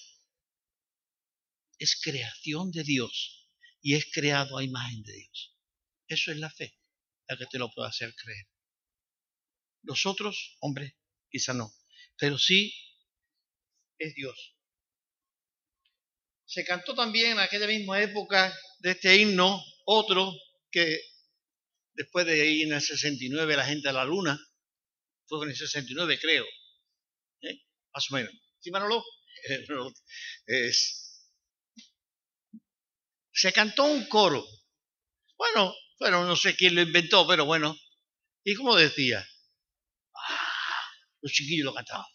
es 1.81 2.01
creación 2.01 2.71
de 2.71 2.85
Dios 2.85 3.42
y 3.83 3.95
es 3.95 4.07
creado 4.13 4.57
a 4.57 4.65
imagen 4.65 5.03
de 5.03 5.13
Dios. 5.13 5.57
Eso 6.07 6.31
es 6.31 6.39
la 6.39 6.51
fe, 6.51 6.79
la 7.29 7.37
que 7.37 7.47
te 7.47 7.59
lo 7.59 7.71
puede 7.71 7.89
hacer 7.89 8.15
creer. 8.15 8.47
Nosotros, 9.83 10.57
hombre, 10.61 10.97
quizá 11.29 11.53
no, 11.53 11.75
pero 12.17 12.39
sí 12.39 12.73
es 13.99 14.15
Dios. 14.15 14.57
Se 16.47 16.65
cantó 16.65 16.95
también 16.95 17.33
en 17.33 17.39
aquella 17.41 17.67
misma 17.67 18.01
época 18.01 18.57
de 18.81 18.93
este 18.93 19.17
himno 19.17 19.63
otro 19.85 20.33
que 20.71 21.01
después 21.95 22.27
de 22.27 22.47
ir 22.47 22.67
en 22.67 22.75
el 22.75 22.81
69 22.81 23.57
la 23.57 23.67
gente 23.67 23.89
a 23.89 23.93
la 23.93 24.05
luna, 24.05 24.39
fue 25.27 25.45
en 25.45 25.51
el 25.51 25.57
69 25.57 26.19
creo, 26.21 26.45
¿eh? 27.43 27.63
más 27.93 28.11
o 28.11 28.15
menos. 28.15 28.33
¿Sí, 28.61 28.71
Manolo? 28.71 29.05
Es 30.47 31.02
se 33.33 33.53
cantó 33.53 33.85
un 33.85 34.07
coro. 34.07 34.45
Bueno, 35.37 35.75
bueno, 35.99 36.25
no 36.25 36.37
sé 36.37 36.55
quién 36.57 36.75
lo 36.75 36.83
inventó, 36.83 37.27
pero 37.27 37.45
bueno. 37.45 37.77
¿Y 38.45 38.55
cómo 38.55 38.77
decía? 38.77 39.27
Ah, 40.15 40.89
los 41.21 41.33
chiquillos 41.33 41.65
lo 41.65 41.75
cantaban. 41.75 42.07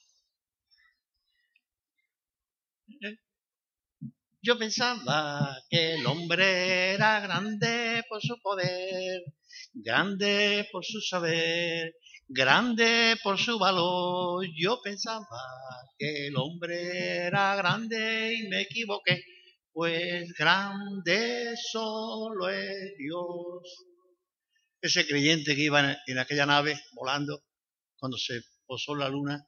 Yo 4.42 4.58
pensaba 4.58 5.58
que 5.70 5.96
el 5.96 6.06
hombre 6.06 6.94
era 6.94 7.20
grande 7.20 8.04
por 8.08 8.22
su 8.22 8.40
poder, 8.42 9.22
grande 9.74 10.68
por 10.72 10.86
su 10.86 11.02
saber, 11.02 11.94
grande 12.28 13.18
por 13.24 13.38
su 13.38 13.60
valor. 13.60 14.46
Yo 14.58 14.80
pensaba 14.82 15.26
que 15.98 16.28
el 16.28 16.38
hombre 16.38 17.26
era 17.28 17.56
grande 17.56 18.36
y 18.36 18.48
me 18.48 18.62
equivoqué, 18.62 19.22
pues 19.78 20.34
grande 20.34 21.54
solo 21.72 22.50
es 22.50 22.98
Dios. 22.98 23.86
Ese 24.82 25.06
creyente 25.06 25.56
que 25.56 25.66
iba 25.66 25.96
en 26.08 26.18
aquella 26.18 26.48
nave 26.48 26.82
volando 26.94 27.46
cuando 27.96 28.18
se 28.18 28.42
posó 28.66 28.96
la 28.96 29.08
luna 29.08 29.48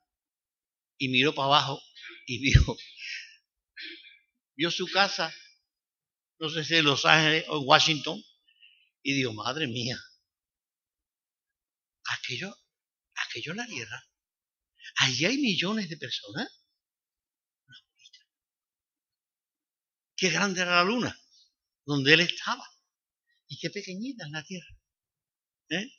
y 1.00 1.10
miró 1.10 1.34
para 1.34 1.48
abajo 1.48 1.82
y 2.28 2.38
vio 2.44 2.62
vio 4.56 4.70
su 4.70 4.86
casa, 4.92 5.34
no 6.38 6.48
sé 6.52 6.64
si 6.64 6.76
en 6.76 6.86
Los 6.86 7.06
Ángeles 7.06 7.46
o 7.48 7.58
en 7.58 7.68
Washington, 7.68 8.24
y 9.02 9.16
dijo, 9.16 9.34
madre 9.34 9.66
mía, 9.66 9.98
aquello, 12.04 12.56
aquello 13.16 13.56
la 13.56 13.66
tierra, 13.66 14.00
allí 14.98 15.26
hay 15.26 15.38
millones 15.40 15.90
de 15.90 15.98
personas. 15.98 16.59
Qué 20.20 20.30
grande 20.30 20.60
era 20.62 20.76
la 20.76 20.84
luna, 20.84 21.18
donde 21.86 22.14
él 22.14 22.20
estaba, 22.20 22.68
y 23.48 23.58
qué 23.58 23.70
pequeñita 23.70 24.26
es 24.26 24.32
la 24.32 24.44
tierra. 24.44 24.78
¿eh? 25.70 25.90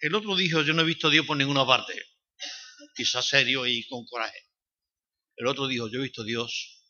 El 0.00 0.16
otro 0.16 0.34
dijo, 0.34 0.62
yo 0.62 0.74
no 0.74 0.82
he 0.82 0.86
visto 0.86 1.06
a 1.06 1.10
Dios 1.10 1.24
por 1.24 1.36
ninguna 1.36 1.64
parte, 1.64 1.94
quizás 2.96 3.28
serio 3.28 3.68
y 3.68 3.86
con 3.86 4.04
coraje. 4.06 4.48
El 5.36 5.46
otro 5.46 5.68
dijo, 5.68 5.88
yo 5.88 6.00
he 6.00 6.02
visto 6.02 6.22
a 6.22 6.24
Dios 6.24 6.82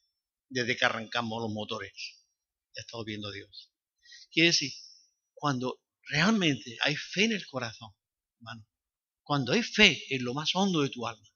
desde 0.48 0.74
que 0.74 0.86
arrancamos 0.86 1.42
los 1.42 1.52
motores. 1.52 1.92
He 2.74 2.80
estado 2.80 3.04
viendo 3.04 3.28
a 3.28 3.32
Dios. 3.32 3.70
Quiere 4.30 4.46
decir, 4.46 4.72
cuando 5.34 5.82
realmente 6.04 6.78
hay 6.80 6.96
fe 6.96 7.24
en 7.24 7.32
el 7.32 7.46
corazón, 7.46 7.92
hermano, 8.38 8.66
cuando 9.22 9.52
hay 9.52 9.62
fe 9.62 10.02
en 10.14 10.24
lo 10.24 10.32
más 10.32 10.54
hondo 10.54 10.80
de 10.80 10.88
tu 10.88 11.06
alma, 11.06 11.28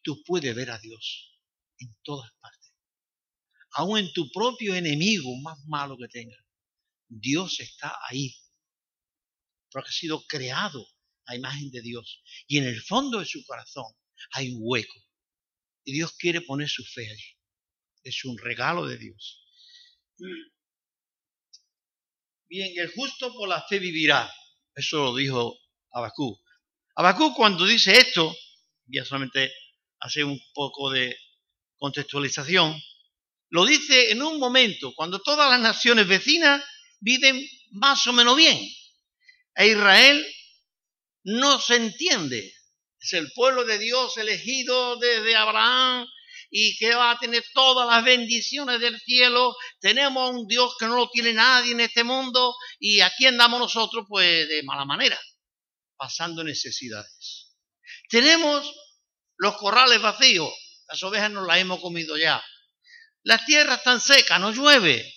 tú 0.00 0.22
puedes 0.22 0.54
ver 0.54 0.70
a 0.70 0.78
Dios 0.78 1.40
en 1.78 1.92
todas 2.04 2.30
partes. 2.40 2.63
Aún 3.74 3.98
en 3.98 4.12
tu 4.12 4.30
propio 4.30 4.74
enemigo 4.74 5.36
más 5.42 5.58
malo 5.66 5.96
que 5.96 6.08
tenga, 6.08 6.36
Dios 7.08 7.60
está 7.60 7.96
ahí. 8.08 8.34
Porque 9.70 9.90
ha 9.90 9.92
sido 9.92 10.24
creado 10.26 10.86
a 11.26 11.36
imagen 11.36 11.70
de 11.70 11.82
Dios. 11.82 12.22
Y 12.46 12.58
en 12.58 12.64
el 12.64 12.80
fondo 12.80 13.18
de 13.18 13.26
su 13.26 13.44
corazón 13.44 13.86
hay 14.32 14.50
un 14.50 14.58
hueco. 14.60 15.00
Y 15.84 15.92
Dios 15.92 16.12
quiere 16.12 16.40
poner 16.40 16.68
su 16.68 16.84
fe 16.84 17.10
allí 17.10 17.34
es 18.04 18.24
un 18.24 18.38
regalo 18.38 18.86
de 18.86 18.98
Dios. 18.98 19.42
Bien, 22.48 22.72
el 22.76 22.92
justo 22.92 23.32
por 23.32 23.48
la 23.48 23.62
fe 23.66 23.78
vivirá. 23.78 24.30
Eso 24.74 25.04
lo 25.04 25.16
dijo 25.16 25.58
Abacú. 25.90 26.40
Abacú 26.94 27.34
cuando 27.34 27.64
dice 27.66 27.96
esto, 27.96 28.36
ya 28.86 29.04
solamente 29.04 29.52
hace 29.98 30.22
un 30.22 30.38
poco 30.52 30.90
de 30.90 31.16
contextualización, 31.76 32.78
lo 33.50 33.64
dice 33.64 34.10
en 34.10 34.22
un 34.22 34.38
momento 34.38 34.92
cuando 34.94 35.20
todas 35.20 35.50
las 35.50 35.60
naciones 35.60 36.06
vecinas 36.08 36.62
viven 37.00 37.46
más 37.72 38.06
o 38.06 38.12
menos 38.12 38.36
bien. 38.36 38.58
E 39.56 39.68
Israel 39.68 40.26
no 41.24 41.60
se 41.60 41.76
entiende. 41.76 42.52
Es 42.98 43.12
el 43.12 43.30
pueblo 43.32 43.64
de 43.64 43.78
Dios 43.78 44.16
elegido 44.16 44.96
desde 44.96 45.36
Abraham 45.36 46.06
y 46.50 46.76
que 46.76 46.94
va 46.94 47.12
a 47.12 47.18
tener 47.18 47.44
todas 47.52 47.86
las 47.88 48.04
bendiciones 48.04 48.80
del 48.80 48.98
cielo. 49.00 49.56
Tenemos 49.80 50.30
un 50.30 50.46
Dios 50.46 50.74
que 50.78 50.86
no 50.86 50.96
lo 50.96 51.08
tiene 51.10 51.32
nadie 51.32 51.72
en 51.72 51.80
este 51.80 52.04
mundo 52.04 52.54
y 52.78 53.00
aquí 53.00 53.26
andamos 53.26 53.60
nosotros 53.60 54.06
pues 54.08 54.48
de 54.48 54.62
mala 54.62 54.84
manera, 54.84 55.20
pasando 55.96 56.42
necesidades. 56.44 57.56
Tenemos 58.08 58.72
los 59.36 59.56
corrales 59.56 60.00
vacíos, 60.00 60.52
las 60.88 61.02
ovejas 61.02 61.30
nos 61.30 61.46
las 61.46 61.58
hemos 61.58 61.80
comido 61.80 62.16
ya. 62.16 62.42
Las 63.24 63.44
tierras 63.46 63.78
están 63.78 64.00
secas, 64.00 64.38
no 64.38 64.52
llueve. 64.52 65.12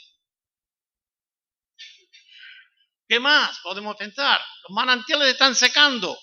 ¿Qué 3.08 3.20
más 3.20 3.60
podemos 3.60 3.96
pensar? 3.96 4.40
Los 4.64 4.76
manantiales 4.76 5.30
están 5.30 5.56
secando. 5.56 6.18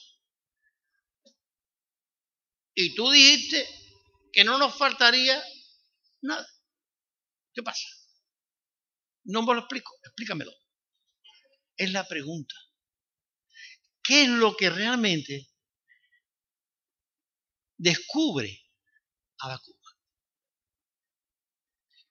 Y 2.75 2.95
tú 2.95 3.11
dijiste 3.11 3.69
que 4.33 4.45
no 4.45 4.59
nos 4.59 4.77
faltaría 4.77 5.43
nada. 6.23 6.47
¿Qué 7.53 7.63
pasa? 7.63 7.87
No 9.25 9.43
me 9.43 9.55
lo 9.55 9.61
explico, 9.61 9.95
explícamelo. 10.03 10.53
Es 11.77 11.91
la 11.93 12.07
pregunta. 12.07 12.55
¿Qué 14.03 14.23
es 14.23 14.29
lo 14.29 14.57
que 14.57 14.71
realmente 14.71 15.51
descubre 17.77 18.71
la 19.43 19.59
Cuba? 19.59 19.84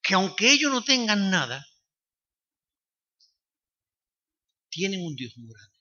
Que 0.04 0.16
aunque 0.16 0.52
ellos 0.52 0.72
no 0.72 0.84
tengan 0.84 1.32
nada, 1.32 1.66
tienen 4.70 5.02
un 5.06 5.16
Dios 5.16 5.34
muy 5.38 5.52
grande. 5.54 5.80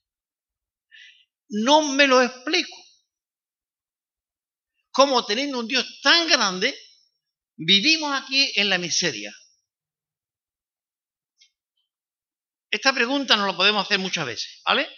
No 1.49 1.93
me 1.95 2.07
lo 2.07 2.23
explico 2.23 2.75
cómo 4.93 5.25
teniendo 5.25 5.59
un 5.59 5.67
Dios 5.67 6.01
tan 6.03 6.29
grande, 6.29 6.79
vivimos 7.57 8.13
aquí 8.13 8.53
en 8.57 8.69
la 8.69 8.79
miseria. 8.79 9.35
Esta 12.71 12.93
pregunta 12.93 13.37
nos 13.37 13.49
la 13.49 13.57
podemos 13.57 13.85
hacer 13.85 13.99
muchas 13.99 14.25
veces, 14.25 14.63
¿vale? 14.65 14.89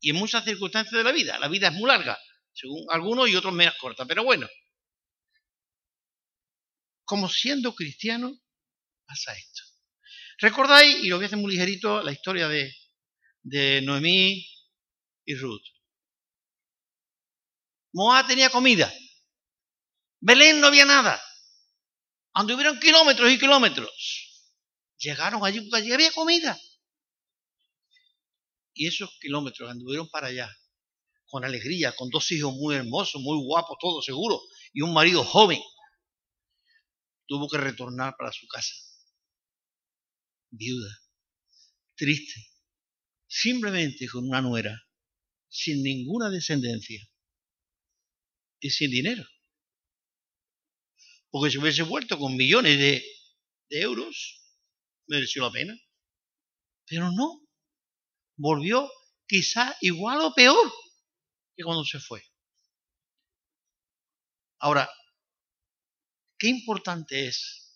Y 0.00 0.10
en 0.10 0.16
muchas 0.16 0.44
circunstancias 0.44 0.96
de 0.96 1.04
la 1.04 1.12
vida. 1.12 1.38
La 1.38 1.48
vida 1.48 1.68
es 1.68 1.74
muy 1.74 1.86
larga, 1.86 2.18
según 2.52 2.86
algunos 2.90 3.28
y 3.28 3.36
otros 3.36 3.52
menos 3.52 3.74
corta, 3.78 4.06
pero 4.06 4.24
bueno. 4.24 4.48
Como 7.04 7.28
siendo 7.28 7.74
cristiano, 7.74 8.36
pasa 9.10 9.34
esto. 9.34 9.62
¿Recordáis, 10.38 11.04
y 11.04 11.08
lo 11.08 11.16
voy 11.16 11.24
a 11.24 11.26
hacer 11.26 11.38
muy 11.38 11.52
ligerito, 11.52 12.00
la 12.02 12.12
historia 12.12 12.48
de, 12.48 12.72
de 13.42 13.82
Noemí 13.82 14.46
y 15.24 15.34
Ruth? 15.34 15.64
Moab 17.92 18.28
tenía 18.28 18.50
comida, 18.50 18.90
Belén 20.20 20.60
no 20.60 20.68
había 20.68 20.84
nada. 20.84 21.20
Anduvieron 22.34 22.78
kilómetros 22.78 23.32
y 23.32 23.38
kilómetros. 23.38 23.90
Llegaron 24.98 25.44
allí 25.44 25.60
porque 25.62 25.82
allí 25.82 25.92
había 25.92 26.12
comida. 26.12 26.58
Y 28.74 28.86
esos 28.86 29.10
kilómetros 29.20 29.70
anduvieron 29.70 30.08
para 30.08 30.28
allá 30.28 30.48
con 31.26 31.44
alegría, 31.44 31.92
con 31.96 32.10
dos 32.10 32.30
hijos 32.32 32.52
muy 32.54 32.74
hermosos, 32.74 33.20
muy 33.22 33.42
guapos, 33.42 33.76
todo 33.80 34.02
seguro, 34.02 34.40
y 34.72 34.82
un 34.82 34.92
marido 34.92 35.24
joven. 35.24 35.60
Tuvo 37.26 37.48
que 37.48 37.58
retornar 37.58 38.14
para 38.18 38.32
su 38.32 38.46
casa. 38.46 38.74
Viuda, 40.50 40.90
triste, 41.94 42.40
simplemente 43.26 44.08
con 44.08 44.28
una 44.28 44.40
nuera, 44.40 44.82
sin 45.48 45.82
ninguna 45.82 46.30
descendencia 46.30 47.00
y 48.60 48.70
sin 48.70 48.90
dinero 48.90 49.24
porque 51.30 51.50
si 51.50 51.58
hubiese 51.58 51.82
vuelto 51.82 52.18
con 52.18 52.36
millones 52.36 52.78
de, 52.78 53.02
euros, 53.70 54.42
mereció 55.06 55.42
la 55.42 55.52
pena. 55.52 55.80
Pero 56.86 57.12
no, 57.12 57.46
volvió 58.36 58.90
quizá 59.28 59.76
igual 59.80 60.20
o 60.22 60.34
peor 60.34 60.72
que 61.56 61.62
cuando 61.62 61.84
se 61.84 62.00
fue. 62.00 62.20
Ahora, 64.58 64.90
qué 66.36 66.48
importante 66.48 67.28
es 67.28 67.69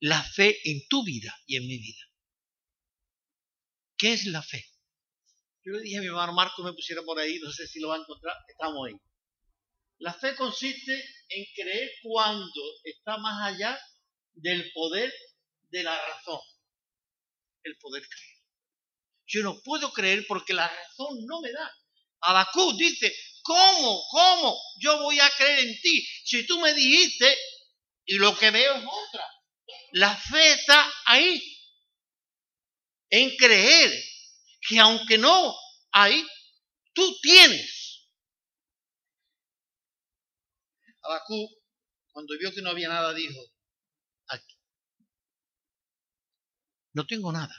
la 0.00 0.22
fe 0.22 0.58
en 0.70 0.86
tu 0.88 1.04
vida 1.04 1.34
y 1.46 1.56
en 1.56 1.66
mi 1.66 1.78
vida. 1.78 2.02
¿Qué 3.96 4.12
es 4.12 4.26
la 4.26 4.42
fe? 4.42 4.64
Yo 5.64 5.72
le 5.72 5.80
dije 5.80 5.98
a 5.98 6.00
mi 6.00 6.06
hermano 6.06 6.32
Marco 6.32 6.62
me 6.62 6.72
pusiera 6.72 7.02
por 7.02 7.18
ahí, 7.18 7.38
no 7.38 7.50
sé 7.50 7.66
si 7.66 7.80
lo 7.80 7.88
va 7.88 7.96
a 7.96 8.00
encontrar, 8.00 8.36
estamos 8.48 8.86
ahí. 8.86 8.94
La 9.98 10.12
fe 10.12 10.36
consiste 10.36 10.92
en 11.28 11.44
creer 11.54 11.90
cuando 12.02 12.62
está 12.84 13.16
más 13.18 13.54
allá 13.54 13.78
del 14.34 14.70
poder 14.72 15.12
de 15.70 15.82
la 15.82 15.98
razón. 16.06 16.40
El 17.62 17.76
poder 17.78 18.06
creer. 18.06 18.36
Yo 19.26 19.42
no 19.42 19.60
puedo 19.62 19.92
creer 19.92 20.24
porque 20.28 20.54
la 20.54 20.68
razón 20.68 21.24
no 21.26 21.40
me 21.40 21.50
da. 21.50 21.72
Abacú 22.20 22.76
dice, 22.76 23.12
¿cómo? 23.42 24.02
¿Cómo? 24.10 24.56
Yo 24.78 25.02
voy 25.02 25.18
a 25.18 25.30
creer 25.30 25.66
en 25.66 25.80
ti. 25.80 26.06
Si 26.24 26.46
tú 26.46 26.60
me 26.60 26.74
dijiste 26.74 27.36
y 28.04 28.16
lo 28.18 28.36
que 28.38 28.50
veo 28.50 28.74
es 28.74 28.84
otra. 28.84 29.24
La 29.92 30.16
fe 30.16 30.52
está 30.52 30.92
ahí. 31.06 31.42
En 33.10 33.36
creer 33.36 33.92
que 34.68 34.78
aunque 34.78 35.16
no 35.16 35.54
hay, 35.92 36.26
tú 36.92 37.18
tienes 37.20 37.86
Abacú, 41.06 41.48
cuando 42.12 42.36
vio 42.38 42.52
que 42.52 42.62
no 42.62 42.70
había 42.70 42.88
nada, 42.88 43.14
dijo, 43.14 43.40
aquí, 44.26 44.56
no 46.94 47.06
tengo 47.06 47.30
nada, 47.32 47.54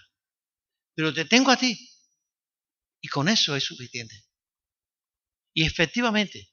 pero 0.94 1.14
te 1.14 1.26
tengo 1.26 1.52
a 1.52 1.58
ti. 1.58 1.78
Y 3.00 3.08
con 3.08 3.30
eso 3.30 3.56
es 3.56 3.64
suficiente. 3.64 4.26
Y 5.54 5.66
efectivamente, 5.66 6.52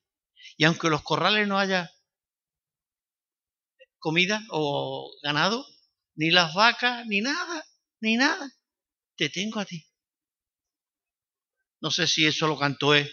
y 0.56 0.64
aunque 0.64 0.88
los 0.88 1.02
corrales 1.02 1.48
no 1.48 1.58
haya 1.58 1.90
comida 4.04 4.44
o 4.50 5.16
ganado, 5.22 5.66
ni 6.16 6.30
las 6.30 6.52
vacas, 6.52 7.06
ni 7.06 7.22
nada, 7.22 7.66
ni 8.00 8.16
nada, 8.16 8.52
te 9.16 9.30
tengo 9.30 9.60
a 9.60 9.64
ti. 9.64 9.82
No 11.80 11.90
sé 11.90 12.06
si 12.06 12.26
eso 12.26 12.46
lo 12.46 12.58
cantó 12.58 12.94
él, 12.94 13.10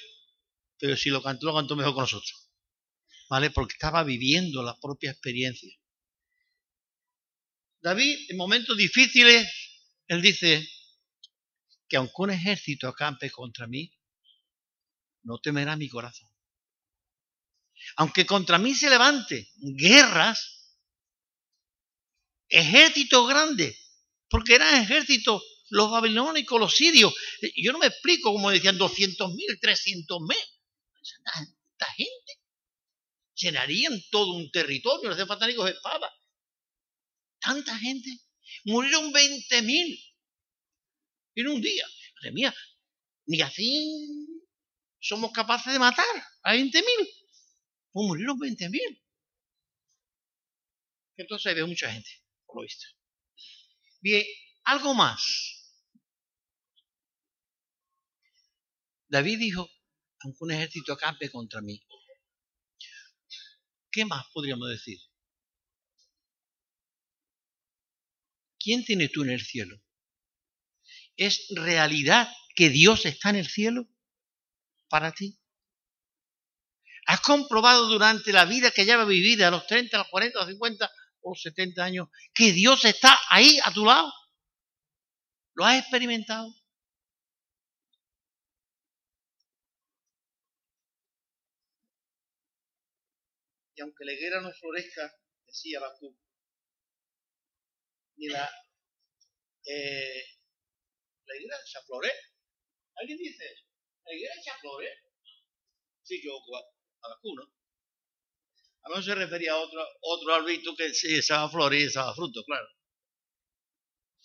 pero 0.78 0.98
si 0.98 1.10
lo 1.10 1.24
cantó, 1.24 1.46
lo 1.46 1.56
cantó 1.56 1.78
mejor 1.78 1.94
con 1.94 2.02
nosotros. 2.02 2.52
¿Vale? 3.30 3.52
Porque 3.52 3.76
estaba 3.76 4.04
viviendo 4.04 4.62
la 4.64 4.78
propia 4.82 5.12
experiencia. 5.12 5.74
David, 7.82 8.30
en 8.30 8.36
momentos 8.36 8.76
difíciles, 8.76 9.48
él 10.08 10.22
dice 10.22 10.70
que 11.88 11.96
aunque 11.96 12.14
un 12.18 12.32
ejército 12.32 12.90
acampe 12.90 13.32
contra 13.32 13.66
mí, 13.66 13.98
no 15.24 15.40
temerá 15.40 15.78
mi 15.78 15.88
corazón. 15.88 16.30
Aunque 17.96 18.26
contra 18.26 18.58
mí 18.58 18.76
se 18.76 18.90
levante 18.90 19.50
guerras, 19.56 20.61
ejércitos 22.52 23.28
grandes, 23.28 23.78
porque 24.30 24.56
eran 24.56 24.82
ejércitos 24.82 25.42
los 25.70 25.90
babilónicos, 25.90 26.60
los 26.60 26.76
sirios. 26.76 27.14
Yo 27.56 27.72
no 27.72 27.80
me 27.80 27.88
explico 27.88 28.32
cómo 28.34 28.52
decían 28.52 28.78
200 28.78 29.34
mil, 29.34 29.60
300 29.60 30.20
mil. 30.22 30.38
Esta 31.02 31.92
gente 31.94 32.42
llenarían 33.36 34.00
todo 34.12 34.34
un 34.34 34.52
territorio, 34.52 35.16
fatánicos 35.26 35.66
de 35.66 35.72
espada. 35.72 36.12
Tanta 37.40 37.78
gente. 37.78 38.10
Murieron 38.66 39.12
20 39.12 39.62
mil 39.64 40.00
en 41.36 41.48
un 41.48 41.62
día. 41.62 41.88
Madre 42.16 42.32
mía, 42.34 42.56
ni 43.26 43.42
así 43.42 44.38
somos 45.00 45.32
capaces 45.32 45.74
de 45.74 45.80
matar 45.80 46.06
a 46.44 46.52
20 46.52 46.78
mil. 46.80 47.10
Pues 47.92 48.08
murieron 48.08 48.38
20 48.38 48.70
mil. 48.70 49.04
Entonces 51.18 51.56
hay 51.56 51.64
mucha 51.64 51.92
gente, 51.92 52.10
lo 52.56 52.62
visto. 52.62 52.88
Bien, 54.02 54.26
algo 54.64 54.94
más. 54.94 55.22
David 59.08 59.40
dijo, 59.40 59.70
aunque 60.22 60.44
un 60.44 60.52
ejército 60.52 60.94
acampe 60.94 61.30
contra 61.30 61.62
mí. 61.62 61.86
¿Qué 63.92 64.06
más 64.06 64.26
podríamos 64.34 64.70
decir? 64.70 65.00
¿Quién 68.58 68.86
tienes 68.86 69.12
tú 69.12 69.24
en 69.24 69.32
el 69.32 69.42
cielo? 69.42 69.82
¿Es 71.18 71.48
realidad 71.56 72.32
que 72.56 72.70
Dios 72.70 73.06
está 73.06 73.32
en 73.32 73.38
el 73.38 73.50
cielo 73.50 73.88
para 74.88 75.12
ti? 75.12 75.38
¿Has 77.08 77.20
comprobado 77.22 77.88
durante 77.88 78.32
la 78.32 78.46
vida 78.46 78.72
que 78.72 78.86
lleva 78.86 79.04
vivida, 79.04 79.48
a 79.48 79.52
los 79.52 79.68
30, 79.68 79.98
a 79.98 80.00
los 80.00 80.08
40, 80.10 80.38
a 80.38 80.42
los 80.44 80.52
50 80.52 80.90
o 81.22 81.36
70 81.36 81.84
años, 81.84 82.10
que 82.34 82.52
Dios 82.52 82.86
está 82.86 83.18
ahí 83.30 83.60
a 83.64 83.72
tu 83.72 83.86
lado? 83.86 84.12
¿Lo 85.54 85.66
has 85.66 85.80
experimentado? 85.80 86.54
y 93.82 93.82
aunque 93.82 94.06
la 94.06 94.14
higuera 94.14 94.42
no 94.42 94.52
florezca, 94.54 95.12
decía 95.48 95.80
Bakú, 95.80 96.16
ni 98.18 98.28
la, 98.28 98.48
eh, 99.66 100.24
la 101.26 101.36
higuera 101.36 101.58
se. 101.66 102.14
¿Alguien 102.96 103.18
dice? 103.18 103.46
¿La 104.06 104.14
higuera 104.14 104.36
se 104.36 104.52
flore? 104.60 104.90
Sí, 106.04 106.22
yo 106.24 106.34
Bakú, 107.02 107.36
¿no? 107.36 107.61
A 108.84 108.90
menos 108.90 109.06
se 109.06 109.16
refería 109.16 109.54
a 109.54 109.58
otro, 109.58 109.86
otro 110.02 110.46
que 110.76 110.94
se 110.94 111.18
echaba 111.18 111.50
flores 111.50 111.82
y 111.82 111.86
echaba 111.86 112.16
fruto, 112.16 112.44
claro. 112.44 112.68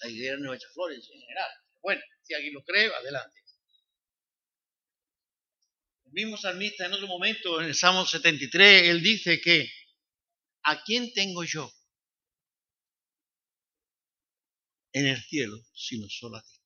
La 0.00 0.08
higuera 0.08 0.36
no 0.38 0.54
echa 0.54 0.68
flores 0.72 1.08
en 1.12 1.20
general. 1.20 1.50
Bueno, 1.82 2.02
si 2.22 2.34
alguien 2.34 2.54
lo 2.54 2.64
cree, 2.64 2.92
adelante. 2.92 3.40
El 6.06 6.12
mismo 6.12 6.36
salmista 6.36 6.86
en 6.86 6.92
otro 6.94 7.06
momento, 7.06 7.60
en 7.60 7.66
el 7.66 7.74
Salmo 7.74 8.06
73, 8.06 8.88
él 8.90 9.02
dice 9.02 9.40
que, 9.40 9.70
¿a 10.62 10.82
quién 10.82 11.12
tengo 11.12 11.44
yo 11.44 11.70
en 14.92 15.06
el 15.06 15.22
cielo 15.22 15.58
sino 15.74 16.08
solo 16.08 16.36
a 16.36 16.42
ti? 16.42 16.56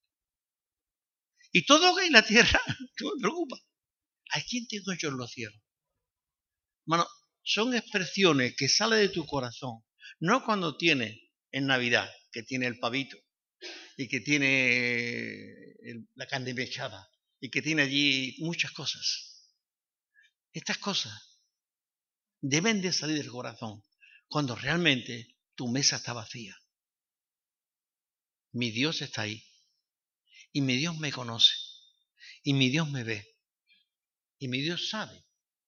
Y 1.53 1.65
todo 1.67 1.89
lo 1.89 1.97
que 1.97 2.03
hay 2.03 2.07
en 2.09 2.13
la 2.13 2.25
tierra, 2.25 2.61
no 3.01 3.15
me 3.15 3.21
preocupa. 3.21 3.57
¿A 4.33 4.41
quién 4.43 4.69
tengo 4.69 4.93
yo 4.97 5.09
en 5.09 5.17
los 5.17 5.31
cielos? 5.31 5.61
Bueno, 6.85 7.07
son 7.43 7.75
expresiones 7.75 8.55
que 8.57 8.69
salen 8.69 9.01
de 9.01 9.09
tu 9.09 9.27
corazón, 9.27 9.83
no 10.19 10.45
cuando 10.45 10.77
tienes 10.77 11.19
en 11.51 11.67
Navidad, 11.67 12.11
que 12.33 12.43
tiene 12.43 12.67
el 12.67 12.79
pavito 12.79 13.17
y 13.97 14.09
que 14.09 14.21
tiene 14.21 15.55
la 16.15 16.27
carne 16.27 16.55
mechada 16.55 17.09
y 17.41 17.51
que 17.51 17.63
tiene 17.63 17.83
allí 17.83 18.37
muchas 18.41 18.73
cosas. 18.73 19.49
Estas 20.53 20.79
cosas 20.79 21.13
deben 22.41 22.81
de 22.83 22.93
salir 22.93 23.17
del 23.17 23.31
corazón 23.31 23.83
cuando 24.29 24.55
realmente 24.55 25.37
tu 25.55 25.69
mesa 25.69 25.97
está 25.97 26.13
vacía. 26.13 26.57
Mi 28.53 28.71
Dios 28.71 29.03
está 29.03 29.23
ahí. 29.23 29.45
Y 30.53 30.61
mi 30.63 30.77
Dios 30.77 30.99
me 30.99 31.13
conoce. 31.13 31.55
Y 32.43 32.55
mi 32.55 32.71
Dios 32.71 32.91
me 32.91 33.05
ve. 33.05 33.37
Y 34.39 34.49
mi 34.49 34.61
Dios 34.61 34.89
sabe 34.89 35.25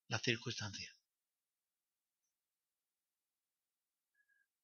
las 0.08 0.22
circunstancias. 0.22 0.92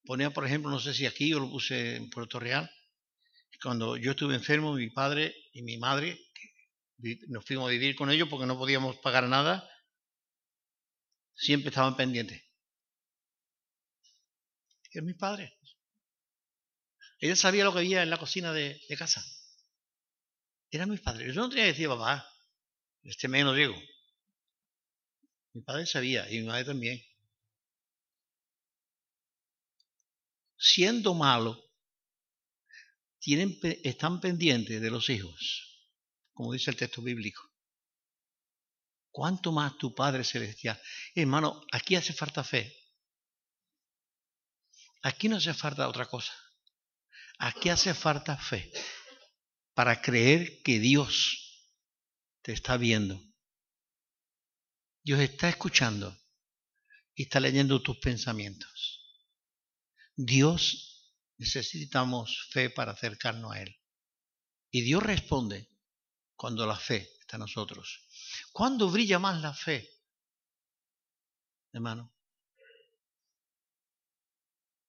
Ponía, 0.09 0.31
por 0.31 0.47
ejemplo, 0.47 0.71
no 0.71 0.81
sé 0.81 0.94
si 0.94 1.05
aquí 1.05 1.35
o 1.35 1.38
lo 1.38 1.51
puse 1.51 1.97
en 1.97 2.09
Puerto 2.09 2.40
Real, 2.40 2.66
cuando 3.62 3.99
yo 3.99 4.12
estuve 4.12 4.35
enfermo, 4.35 4.73
mi 4.73 4.88
padre 4.88 5.37
y 5.53 5.61
mi 5.61 5.77
madre, 5.77 6.18
nos 7.27 7.44
fuimos 7.44 7.68
a 7.68 7.73
vivir 7.73 7.94
con 7.94 8.11
ellos 8.11 8.27
porque 8.27 8.47
no 8.47 8.57
podíamos 8.57 8.97
pagar 9.01 9.29
nada, 9.29 9.68
siempre 11.35 11.68
estaban 11.68 11.94
pendientes. 11.94 12.42
Es 14.90 15.03
mi 15.03 15.12
padre. 15.12 15.59
Ella 17.18 17.37
sabía 17.37 17.64
lo 17.64 17.75
que 17.75 17.81
había 17.81 18.03
en 18.03 18.09
la 18.09 18.16
cocina 18.16 18.55
de, 18.55 18.81
casa. 18.97 19.23
Era 20.71 20.87
mi 20.87 20.97
padre. 20.97 21.27
Yo 21.27 21.35
no 21.35 21.51
tenía 21.51 21.64
que 21.64 21.73
decir, 21.73 21.88
papá, 21.88 22.27
este 23.03 23.29
menos 23.29 23.55
Diego. 23.55 23.77
Mi 25.53 25.61
padre 25.61 25.85
sabía 25.85 26.31
y 26.31 26.40
mi 26.40 26.47
madre 26.47 26.64
también. 26.64 26.99
Siendo 30.59 31.14
malo, 31.14 31.64
tienen, 33.21 33.59
están 33.85 34.21
pendientes 34.21 34.81
de 34.81 34.90
los 34.90 35.09
hijos, 35.09 35.88
como 36.33 36.53
dice 36.53 36.71
el 36.71 36.77
texto 36.77 37.01
bíblico. 37.03 37.49
¿Cuánto 39.11 39.53
más 39.53 39.77
tu 39.79 39.94
Padre 39.94 40.25
Celestial? 40.25 40.81
Hermano, 41.14 41.64
aquí 41.73 41.97
hace 41.97 42.12
falta 42.12 42.44
fe. 42.44 42.75
Aquí 45.03 45.29
no 45.29 45.37
hace 45.37 45.55
falta 45.55 45.88
otra 45.88 46.07
cosa. 46.07 46.33
Aquí 47.38 47.68
hace 47.68 47.94
falta 47.94 48.37
fe 48.37 48.73
para 49.75 50.03
creer 50.03 50.61
que 50.62 50.81
Dios 50.81 51.73
te 52.42 52.53
está 52.53 52.77
viendo. 52.77 53.21
Dios 55.05 55.21
está 55.21 55.49
escuchando 55.49 56.16
y 57.14 57.23
está 57.23 57.38
leyendo 57.40 57.81
tus 57.81 57.99
pensamientos. 57.99 58.98
Dios 60.20 61.14
necesitamos 61.37 62.48
fe 62.50 62.70
para 62.70 62.90
acercarnos 62.90 63.52
a 63.52 63.62
Él. 63.62 63.81
Y 64.72 64.83
Dios 64.83 65.00
responde 65.00 65.68
cuando 66.35 66.66
la 66.66 66.76
fe 66.76 67.09
está 67.20 67.37
en 67.37 67.42
nosotros. 67.42 68.04
¿Cuándo 68.50 68.90
brilla 68.90 69.20
más 69.20 69.40
la 69.40 69.54
fe? 69.54 69.88
Hermano. 71.72 72.12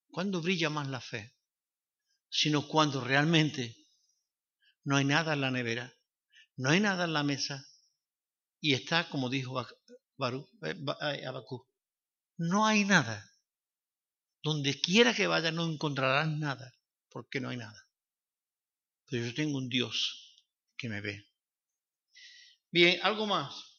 ¿Cuándo 0.09 0.41
brilla 0.41 0.71
más 0.71 0.87
la 0.87 0.99
fe? 0.99 1.37
Sino 2.31 2.67
cuando 2.67 2.99
realmente 2.99 3.77
no 4.85 4.97
hay 4.97 5.05
nada 5.05 5.33
en 5.33 5.41
la 5.41 5.51
nevera, 5.51 5.93
no 6.55 6.71
hay 6.71 6.79
nada 6.79 7.05
en 7.05 7.13
la 7.13 7.21
mesa 7.21 7.63
y 8.59 8.73
está, 8.73 9.07
como 9.09 9.29
dijo 9.29 9.61
eh, 9.61 9.67
eh, 10.63 11.25
Abacú, 11.27 11.67
no 12.37 12.65
hay 12.65 12.83
nada. 12.83 13.29
Donde 14.41 14.79
quiera 14.79 15.13
que 15.13 15.27
vaya 15.27 15.51
no 15.51 15.69
encontrarás 15.69 16.27
nada, 16.29 16.73
porque 17.09 17.39
no 17.39 17.49
hay 17.49 17.57
nada. 17.57 17.87
Pero 19.07 19.25
yo 19.25 19.33
tengo 19.33 19.57
un 19.57 19.69
Dios 19.69 20.35
que 20.77 20.89
me 20.89 21.01
ve. 21.01 21.27
Bien, 22.71 22.99
algo 23.03 23.25
más. 23.25 23.69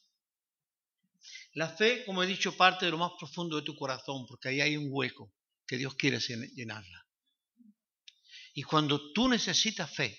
La 1.55 1.69
fe, 1.69 2.05
como 2.05 2.23
he 2.23 2.27
dicho, 2.27 2.57
parte 2.57 2.85
de 2.85 2.91
lo 2.91 2.99
más 2.99 3.13
profundo 3.19 3.57
de 3.57 3.63
tu 3.63 3.75
corazón, 3.75 4.27
porque 4.27 4.49
ahí 4.49 4.61
hay 4.61 4.77
un 4.77 4.89
hueco 4.91 5.33
que 5.67 5.77
Dios 5.77 5.95
quiere 5.95 6.19
llenarla. 6.19 7.07
Y 8.55 8.63
cuando 8.63 9.13
tú 9.13 9.29
necesitas 9.29 9.95
fe, 9.95 10.19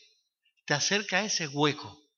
te 0.65 0.73
acerca 0.73 1.19
a 1.19 1.25
ese 1.25 1.47
hueco 1.47 2.09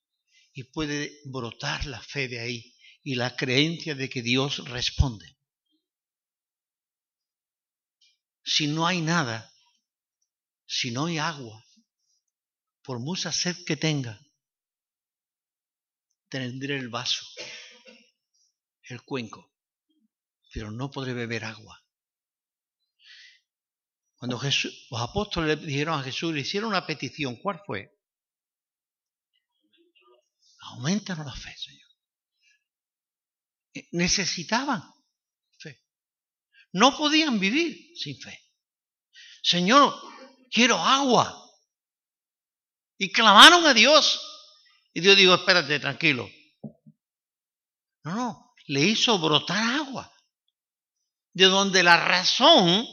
y 0.52 0.64
puede 0.64 1.20
brotar 1.24 1.86
la 1.86 2.00
fe 2.00 2.28
de 2.28 2.40
ahí 2.40 2.76
y 3.02 3.16
la 3.16 3.36
creencia 3.36 3.94
de 3.94 4.08
que 4.08 4.22
Dios 4.22 4.68
responde. 4.68 5.33
Si 8.44 8.66
no 8.66 8.86
hay 8.86 9.00
nada, 9.00 9.50
si 10.66 10.90
no 10.90 11.06
hay 11.06 11.18
agua, 11.18 11.64
por 12.82 13.00
mucha 13.00 13.32
sed 13.32 13.56
que 13.64 13.76
tenga, 13.76 14.20
tendré 16.28 16.76
el 16.76 16.90
vaso, 16.90 17.24
el 18.82 19.02
cuenco, 19.02 19.52
pero 20.52 20.70
no 20.70 20.90
podré 20.90 21.14
beber 21.14 21.44
agua. 21.44 21.80
Cuando 24.16 24.38
Jesús, 24.38 24.86
los 24.90 25.00
apóstoles 25.00 25.58
le 25.58 25.66
dijeron 25.66 25.98
a 25.98 26.02
Jesús, 26.02 26.32
le 26.32 26.40
hicieron 26.40 26.70
una 26.70 26.86
petición, 26.86 27.36
¿cuál 27.36 27.60
fue? 27.66 27.94
Aumentanos 30.60 31.26
la 31.26 31.34
fe, 31.34 31.54
Señor. 31.56 31.90
Eh, 33.74 33.88
necesitaban. 33.92 34.93
No 36.74 36.96
podían 36.96 37.38
vivir 37.38 37.96
sin 37.96 38.20
fe. 38.20 38.36
Señor, 39.42 39.94
quiero 40.50 40.76
agua. 40.76 41.40
Y 42.98 43.12
clamaron 43.12 43.64
a 43.64 43.72
Dios. 43.72 44.20
Y 44.92 45.00
Dios 45.00 45.16
dijo, 45.16 45.34
espérate, 45.34 45.78
tranquilo. 45.78 46.28
No, 48.02 48.14
no, 48.14 48.54
le 48.66 48.80
hizo 48.80 49.18
brotar 49.20 49.62
agua. 49.62 50.12
De 51.32 51.44
donde 51.44 51.84
la 51.84 51.96
razón, 51.96 52.84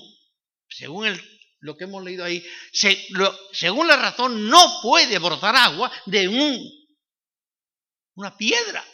según 0.69 1.07
el, 1.07 1.39
lo 1.61 1.75
que 1.75 1.85
hemos 1.85 2.03
leído 2.03 2.23
ahí, 2.23 2.43
según 3.51 3.87
la 3.87 3.95
razón 3.95 4.47
no 4.47 4.79
puede 4.83 5.17
brotar 5.17 5.55
agua 5.55 5.91
de 6.05 6.27
un, 6.27 6.59
una 8.13 8.37
piedra. 8.37 8.85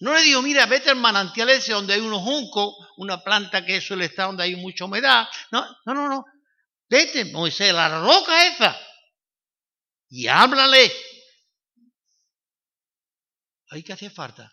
No 0.00 0.14
le 0.14 0.22
digo, 0.22 0.42
mira, 0.42 0.66
vete 0.66 0.90
al 0.90 0.96
manantial 0.96 1.48
ese 1.50 1.72
donde 1.72 1.94
hay 1.94 2.00
unos 2.00 2.22
juncos, 2.22 2.74
una 2.98 3.22
planta 3.22 3.64
que 3.64 3.80
suele 3.80 4.04
estar 4.04 4.26
donde 4.26 4.44
hay 4.44 4.54
mucha 4.54 4.84
humedad. 4.84 5.26
No, 5.50 5.66
no, 5.86 5.94
no, 5.94 6.08
no. 6.08 6.24
Vete, 6.88 7.24
Moisés, 7.26 7.74
la 7.74 8.00
roca 8.00 8.46
esa. 8.46 8.78
Y 10.08 10.28
háblale. 10.28 10.92
Ahí 13.70 13.82
que 13.82 13.92
hace 13.92 14.08
falta. 14.08 14.52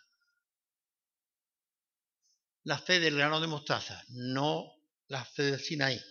La 2.63 2.79
fe 2.79 2.99
del 2.99 3.15
grano 3.15 3.39
de 3.39 3.47
mostaza, 3.47 4.03
no 4.09 4.65
la 5.07 5.23
fe 5.23 5.43
del 5.43 5.59
Sinaí, 5.59 6.01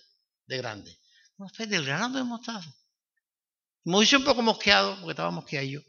de 0.46 0.56
grande. 0.58 0.96
La 1.38 1.48
fe 1.48 1.66
del 1.66 1.84
grano 1.84 2.16
de 2.16 2.22
mostaza. 2.22 2.72
Moisés 3.82 4.20
un 4.20 4.24
poco 4.24 4.42
mosqueado, 4.42 4.94
porque 5.00 5.10
estaba 5.10 5.32
mosqueado. 5.32 5.82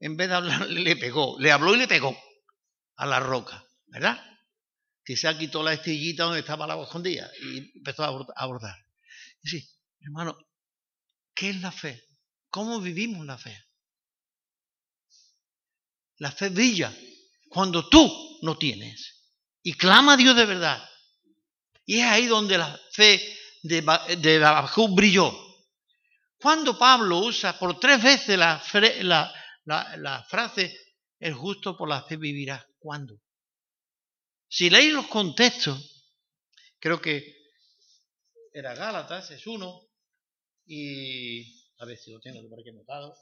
En 0.00 0.16
vez 0.16 0.28
de 0.30 0.34
hablarle, 0.34 0.80
le 0.80 0.96
pegó. 0.96 1.38
Le 1.38 1.52
habló 1.52 1.74
y 1.74 1.78
le 1.78 1.86
pegó 1.86 2.16
a 2.96 3.06
la 3.06 3.20
roca, 3.20 3.64
¿verdad? 3.86 4.20
Quizá 5.04 5.36
quitó 5.36 5.62
la 5.62 5.72
estillita 5.72 6.24
donde 6.24 6.40
estaba 6.40 6.64
el 6.64 6.70
agua 6.70 6.84
escondida 6.84 7.30
y 7.42 7.76
empezó 7.78 8.04
a 8.04 8.26
abordar. 8.36 8.76
Y 9.42 9.48
sí, 9.48 9.68
hermano, 10.00 10.38
¿qué 11.34 11.50
es 11.50 11.60
la 11.60 11.72
fe? 11.72 12.04
¿Cómo 12.50 12.80
vivimos 12.80 13.26
la 13.26 13.38
fe? 13.38 13.64
La 16.18 16.30
fe 16.30 16.50
brilla 16.50 16.94
cuando 17.48 17.88
tú 17.88 18.38
no 18.42 18.56
tienes 18.56 19.22
y 19.62 19.72
clama 19.74 20.14
a 20.14 20.16
Dios 20.16 20.36
de 20.36 20.46
verdad. 20.46 20.88
Y 21.84 21.98
es 21.98 22.06
ahí 22.06 22.26
donde 22.26 22.58
la 22.58 22.80
fe 22.92 23.20
de, 23.62 23.82
de 24.18 24.88
brilló. 24.94 25.32
Cuando 26.38 26.78
Pablo 26.78 27.18
usa 27.18 27.58
por 27.58 27.78
tres 27.78 28.02
veces 28.02 28.38
la, 28.38 28.62
la, 29.02 29.96
la 29.96 30.24
frase, 30.24 30.76
el 31.18 31.34
justo 31.34 31.76
por 31.76 31.88
la 31.88 32.02
fe 32.02 32.16
vivirá. 32.16 32.64
¿Cuándo? 32.82 33.22
Si 34.48 34.68
leéis 34.68 34.92
los 34.92 35.06
contextos, 35.06 35.78
creo 36.80 37.00
que 37.00 37.14
era 38.52 38.74
Gálatas, 38.74 39.30
es 39.30 39.46
uno, 39.46 39.88
y 40.66 41.64
a 41.78 41.84
ver 41.84 41.96
si 41.96 42.10
lo 42.10 42.18
tengo 42.18 42.48
por 42.48 42.58
aquí 42.58 42.70
anotado. 42.70 43.16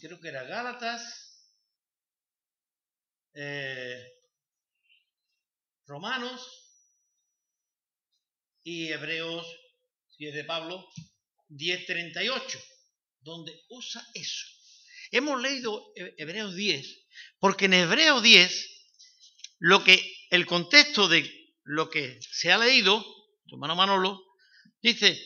Creo 0.00 0.20
que 0.20 0.28
era 0.28 0.42
Gálatas, 0.42 1.54
eh, 3.34 4.04
Romanos 5.86 6.42
y 8.64 8.88
Hebreos, 8.90 9.46
si 10.08 10.26
es 10.26 10.34
de 10.34 10.42
Pablo, 10.42 10.84
10.38, 11.50 12.60
donde 13.20 13.64
usa 13.68 14.04
eso. 14.12 14.55
Hemos 15.16 15.40
leído 15.40 15.82
Hebreos 16.18 16.54
10, 16.54 16.86
porque 17.38 17.64
en 17.64 17.72
Hebreos 17.72 18.22
10, 18.22 18.68
lo 19.60 19.82
que, 19.82 19.98
el 20.28 20.44
contexto 20.44 21.08
de 21.08 21.24
lo 21.64 21.88
que 21.88 22.18
se 22.20 22.52
ha 22.52 22.58
leído, 22.58 23.02
tu 23.46 23.54
hermano 23.54 23.74
Manolo, 23.76 24.20
dice, 24.82 25.18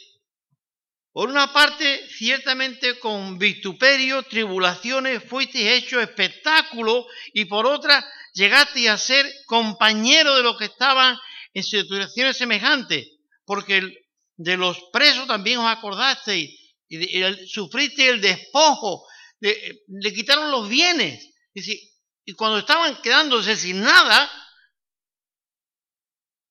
por 1.10 1.28
una 1.28 1.52
parte, 1.52 2.06
ciertamente 2.08 3.00
con 3.00 3.36
vituperio, 3.36 4.22
tribulaciones, 4.22 5.24
fuisteis 5.24 5.82
hecho 5.82 6.00
espectáculo, 6.00 7.08
y 7.34 7.46
por 7.46 7.66
otra, 7.66 8.08
llegasteis 8.34 8.90
a 8.90 8.96
ser 8.96 9.28
compañero 9.46 10.36
de 10.36 10.44
los 10.44 10.56
que 10.56 10.66
estaban 10.66 11.18
en 11.52 11.64
situaciones 11.64 12.36
semejantes, 12.36 13.08
porque 13.44 14.04
de 14.36 14.56
los 14.56 14.78
presos 14.92 15.26
también 15.26 15.58
os 15.58 15.66
acordasteis, 15.66 16.48
y, 16.88 17.18
y 17.18 17.48
sufristeis 17.48 18.10
el 18.10 18.20
despojo 18.20 19.04
le, 19.40 20.12
quitaron 20.14 20.50
los 20.50 20.68
bienes. 20.68 21.28
Y, 21.54 21.92
y 22.24 22.32
cuando 22.34 22.58
estaban 22.58 23.00
quedándose 23.02 23.56
sin 23.56 23.80
nada, 23.80 24.30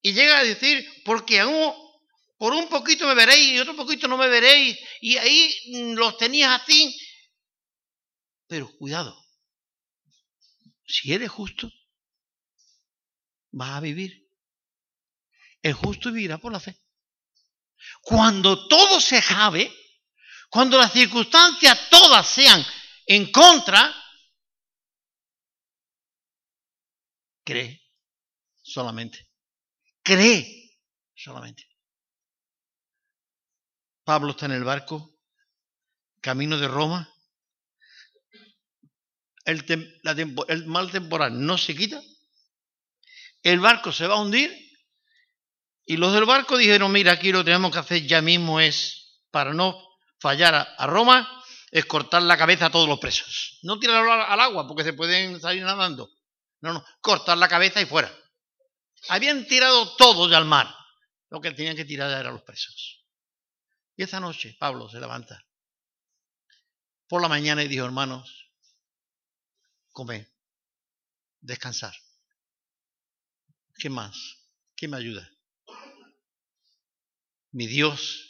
y 0.01 0.13
llega 0.13 0.39
a 0.39 0.43
decir, 0.43 0.87
porque 1.05 1.39
aún 1.39 1.73
por 2.37 2.53
un 2.53 2.69
poquito 2.69 3.05
me 3.07 3.15
veréis 3.15 3.53
y 3.53 3.59
otro 3.59 3.75
poquito 3.75 4.07
no 4.07 4.17
me 4.17 4.27
veréis, 4.27 4.77
y 5.01 5.17
ahí 5.17 5.53
mm, 5.73 5.93
los 5.93 6.17
tenías 6.17 6.61
así. 6.61 6.97
Pero 8.47 8.69
cuidado, 8.77 9.15
si 10.87 11.13
eres 11.13 11.29
justo, 11.29 11.71
vas 13.51 13.71
a 13.71 13.79
vivir. 13.81 14.27
El 15.61 15.73
justo 15.73 16.11
vivirá 16.11 16.37
por 16.37 16.53
la 16.53 16.59
fe. 16.59 16.79
Cuando 18.01 18.67
todo 18.67 18.99
se 18.99 19.21
jabe, 19.21 19.71
cuando 20.49 20.77
las 20.77 20.93
circunstancias 20.93 21.89
todas 21.89 22.27
sean 22.27 22.65
en 23.09 23.31
contra, 23.31 23.91
cree 27.43 27.81
solamente. 28.61 29.27
Cree 30.03 30.77
solamente. 31.15 31.63
Pablo 34.03 34.31
está 34.31 34.45
en 34.45 34.51
el 34.51 34.63
barco, 34.63 35.17
camino 36.21 36.59
de 36.59 36.67
Roma. 36.67 37.11
El, 39.43 39.65
el, 40.47 40.65
mal 40.67 40.91
temporal 40.91 41.43
no 41.43 41.57
se 41.57 41.75
quita. 41.75 41.99
El 43.41 43.59
barco 43.59 43.91
se 43.91 44.05
va 44.05 44.15
a 44.17 44.21
hundir. 44.21 44.55
Y 45.83 45.97
los 45.97 46.13
del 46.13 46.25
barco 46.25 46.57
dijeron, 46.57 46.91
mira, 46.91 47.13
aquí 47.13 47.31
lo 47.31 47.43
tenemos 47.43 47.71
que 47.71 47.79
hacer 47.79 48.05
ya 48.05 48.21
mismo 48.21 48.59
es, 48.59 49.19
para 49.31 49.55
no 49.55 49.75
fallar 50.19 50.53
a 50.77 50.85
Roma, 50.85 51.38
es 51.71 51.85
cortar 51.85 52.23
la 52.23 52.37
cabeza 52.37 52.67
a 52.67 52.71
todos 52.71 52.87
los 52.87 52.99
presos. 52.99 53.59
No 53.63 53.79
tirarlo 53.79 54.11
al 54.11 54.39
agua 54.39 54.67
porque 54.67 54.83
se 54.83 54.93
pueden 54.93 55.39
salir 55.39 55.63
nadando. 55.63 56.11
No, 56.61 56.73
no, 56.73 56.85
cortar 57.01 57.37
la 57.37 57.47
cabeza 57.47 57.81
y 57.81 57.85
fuera. 57.85 58.11
Habían 59.07 59.47
tirado 59.47 59.95
todos 59.95 60.31
al 60.33 60.45
mar. 60.45 60.75
Lo 61.29 61.39
que 61.39 61.51
tenían 61.51 61.75
que 61.75 61.85
tirar 61.85 62.09
eran 62.09 62.33
los 62.33 62.43
presos. 62.43 63.05
Y 63.95 64.03
esa 64.03 64.19
noche 64.19 64.55
Pablo 64.59 64.89
se 64.89 64.99
levanta 64.99 65.45
por 67.07 67.21
la 67.21 67.27
mañana 67.27 67.63
y 67.63 67.67
dijo, 67.67 67.85
hermanos, 67.85 68.51
comer, 69.91 70.27
descansar. 71.41 71.93
¿Qué 73.75 73.89
más? 73.89 74.15
¿Qué 74.75 74.87
me 74.87 74.97
ayuda? 74.97 75.29
Mi 77.51 77.65
Dios, 77.65 78.29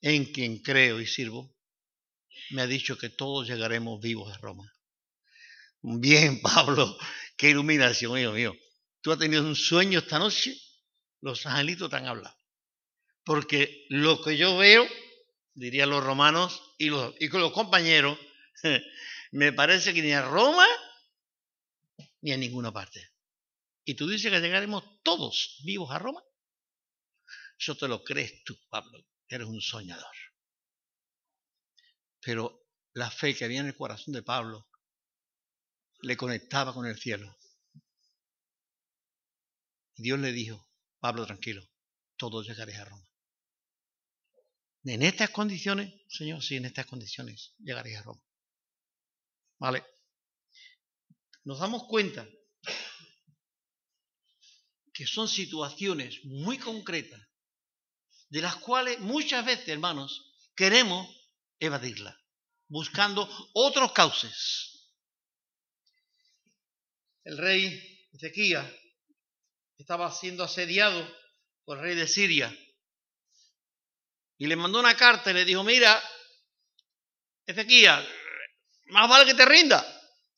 en 0.00 0.32
quien 0.32 0.58
creo 0.58 1.00
y 1.00 1.06
sirvo, 1.06 1.57
me 2.50 2.62
ha 2.62 2.66
dicho 2.66 2.96
que 2.96 3.08
todos 3.08 3.48
llegaremos 3.48 4.00
vivos 4.00 4.32
a 4.32 4.38
Roma. 4.38 4.72
Bien, 5.82 6.40
Pablo, 6.42 6.98
qué 7.36 7.50
iluminación, 7.50 8.18
hijo 8.18 8.32
mío. 8.32 8.56
Tú 9.00 9.12
has 9.12 9.18
tenido 9.18 9.42
un 9.42 9.56
sueño 9.56 10.00
esta 10.00 10.18
noche, 10.18 10.56
los 11.20 11.46
angelitos 11.46 11.90
te 11.90 11.96
han 11.96 12.06
hablado. 12.06 12.36
Porque 13.24 13.86
lo 13.90 14.22
que 14.22 14.36
yo 14.36 14.56
veo, 14.56 14.86
dirían 15.54 15.90
los 15.90 16.02
romanos 16.02 16.62
y, 16.78 16.88
los, 16.88 17.14
con 17.30 17.40
los 17.40 17.52
compañeros, 17.52 18.18
me 19.32 19.52
parece 19.52 19.92
que 19.92 20.02
ni 20.02 20.12
a 20.12 20.22
Roma 20.22 20.66
ni 22.20 22.32
a 22.32 22.36
ninguna 22.36 22.72
parte. 22.72 23.12
y 23.84 23.94
tú 23.94 24.08
dices 24.08 24.30
que 24.30 24.40
llegaremos 24.40 25.02
todos 25.02 25.60
vivos 25.64 25.90
a 25.90 25.98
Roma. 25.98 26.22
Eso 27.58 27.76
te 27.76 27.88
lo 27.88 28.04
crees 28.04 28.44
tú, 28.44 28.58
Pablo. 28.68 29.04
Eres 29.28 29.46
un 29.46 29.60
soñador. 29.60 30.14
Pero 32.20 32.66
la 32.94 33.10
fe 33.10 33.34
que 33.34 33.44
había 33.44 33.60
en 33.60 33.66
el 33.66 33.76
corazón 33.76 34.14
de 34.14 34.22
Pablo 34.22 34.68
le 36.00 36.16
conectaba 36.16 36.72
con 36.72 36.86
el 36.86 36.98
cielo. 36.98 37.36
Y 39.96 40.02
Dios 40.02 40.18
le 40.18 40.32
dijo, 40.32 40.68
Pablo, 41.00 41.26
tranquilo, 41.26 41.62
todos 42.16 42.46
llegaréis 42.46 42.78
a 42.78 42.84
Roma. 42.84 43.08
En 44.84 45.02
estas 45.02 45.30
condiciones, 45.30 45.92
Señor, 46.08 46.42
sí, 46.42 46.56
en 46.56 46.64
estas 46.64 46.86
condiciones 46.86 47.54
llegaréis 47.58 47.98
a 47.98 48.02
Roma. 48.02 48.22
Vale. 49.58 49.84
Nos 51.44 51.58
damos 51.58 51.84
cuenta 51.84 52.26
que 54.92 55.06
son 55.06 55.28
situaciones 55.28 56.24
muy 56.24 56.58
concretas, 56.58 57.20
de 58.28 58.40
las 58.40 58.56
cuales 58.56 58.98
muchas 59.00 59.44
veces, 59.44 59.68
hermanos, 59.68 60.34
queremos 60.54 61.06
evadirlas, 61.60 62.16
buscando 62.68 63.28
otros 63.54 63.92
cauces. 63.92 64.94
El 67.24 67.38
rey 67.38 68.08
Ezequías 68.12 68.66
estaba 69.76 70.10
siendo 70.10 70.44
asediado 70.44 71.06
por 71.64 71.78
el 71.78 71.84
rey 71.84 71.94
de 71.94 72.08
Siria 72.08 72.56
y 74.38 74.46
le 74.46 74.56
mandó 74.56 74.80
una 74.80 74.96
carta 74.96 75.30
y 75.30 75.34
le 75.34 75.44
dijo, 75.44 75.62
mira, 75.64 76.02
Ezequías, 77.46 78.06
más 78.86 79.08
vale 79.08 79.26
que 79.26 79.34
te 79.34 79.44
rinda, 79.44 79.84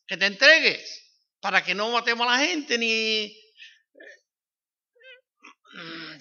que 0.06 0.16
te 0.16 0.26
entregues, 0.26 1.00
para 1.40 1.62
que 1.62 1.74
no 1.74 1.90
matemos 1.90 2.26
a 2.26 2.32
la 2.32 2.46
gente 2.46 2.78
ni... 2.78 3.36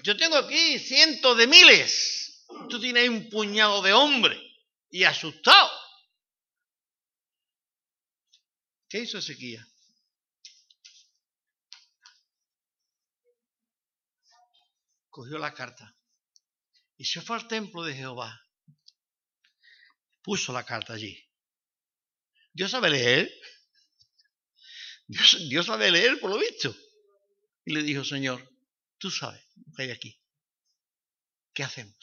Yo 0.04 0.16
tengo 0.16 0.38
aquí 0.38 0.80
cientos 0.80 1.38
de 1.38 1.48
miles, 1.48 2.46
tú 2.70 2.80
tienes 2.80 3.10
un 3.10 3.30
puñado 3.30 3.82
de 3.82 3.94
hombres 3.94 4.49
y 4.90 5.04
asustado. 5.04 5.70
¿Qué 8.88 9.00
hizo 9.00 9.20
Ezequías? 9.20 9.68
Cogió 15.10 15.38
la 15.38 15.54
carta 15.54 15.96
y 16.98 17.06
se 17.06 17.22
fue 17.22 17.38
al 17.38 17.48
templo 17.48 17.84
de 17.84 17.96
Jehová. 17.96 18.46
Puso 20.22 20.52
la 20.52 20.66
carta 20.66 20.94
allí. 20.94 21.18
Dios 22.52 22.72
sabe 22.72 22.90
leer. 22.90 23.32
Dios, 25.08 25.66
sabe 25.66 25.90
leer, 25.92 26.20
por 26.20 26.30
lo 26.30 26.38
visto. 26.38 26.76
Y 27.66 27.74
le 27.74 27.84
dijo, 27.84 28.04
Señor, 28.04 28.48
tú 28.98 29.10
sabes 29.10 29.42
lo 29.56 29.74
que 29.76 29.84
hay 29.84 29.92
aquí. 29.92 30.22
¿Qué 31.54 31.64
hacemos? 31.64 31.98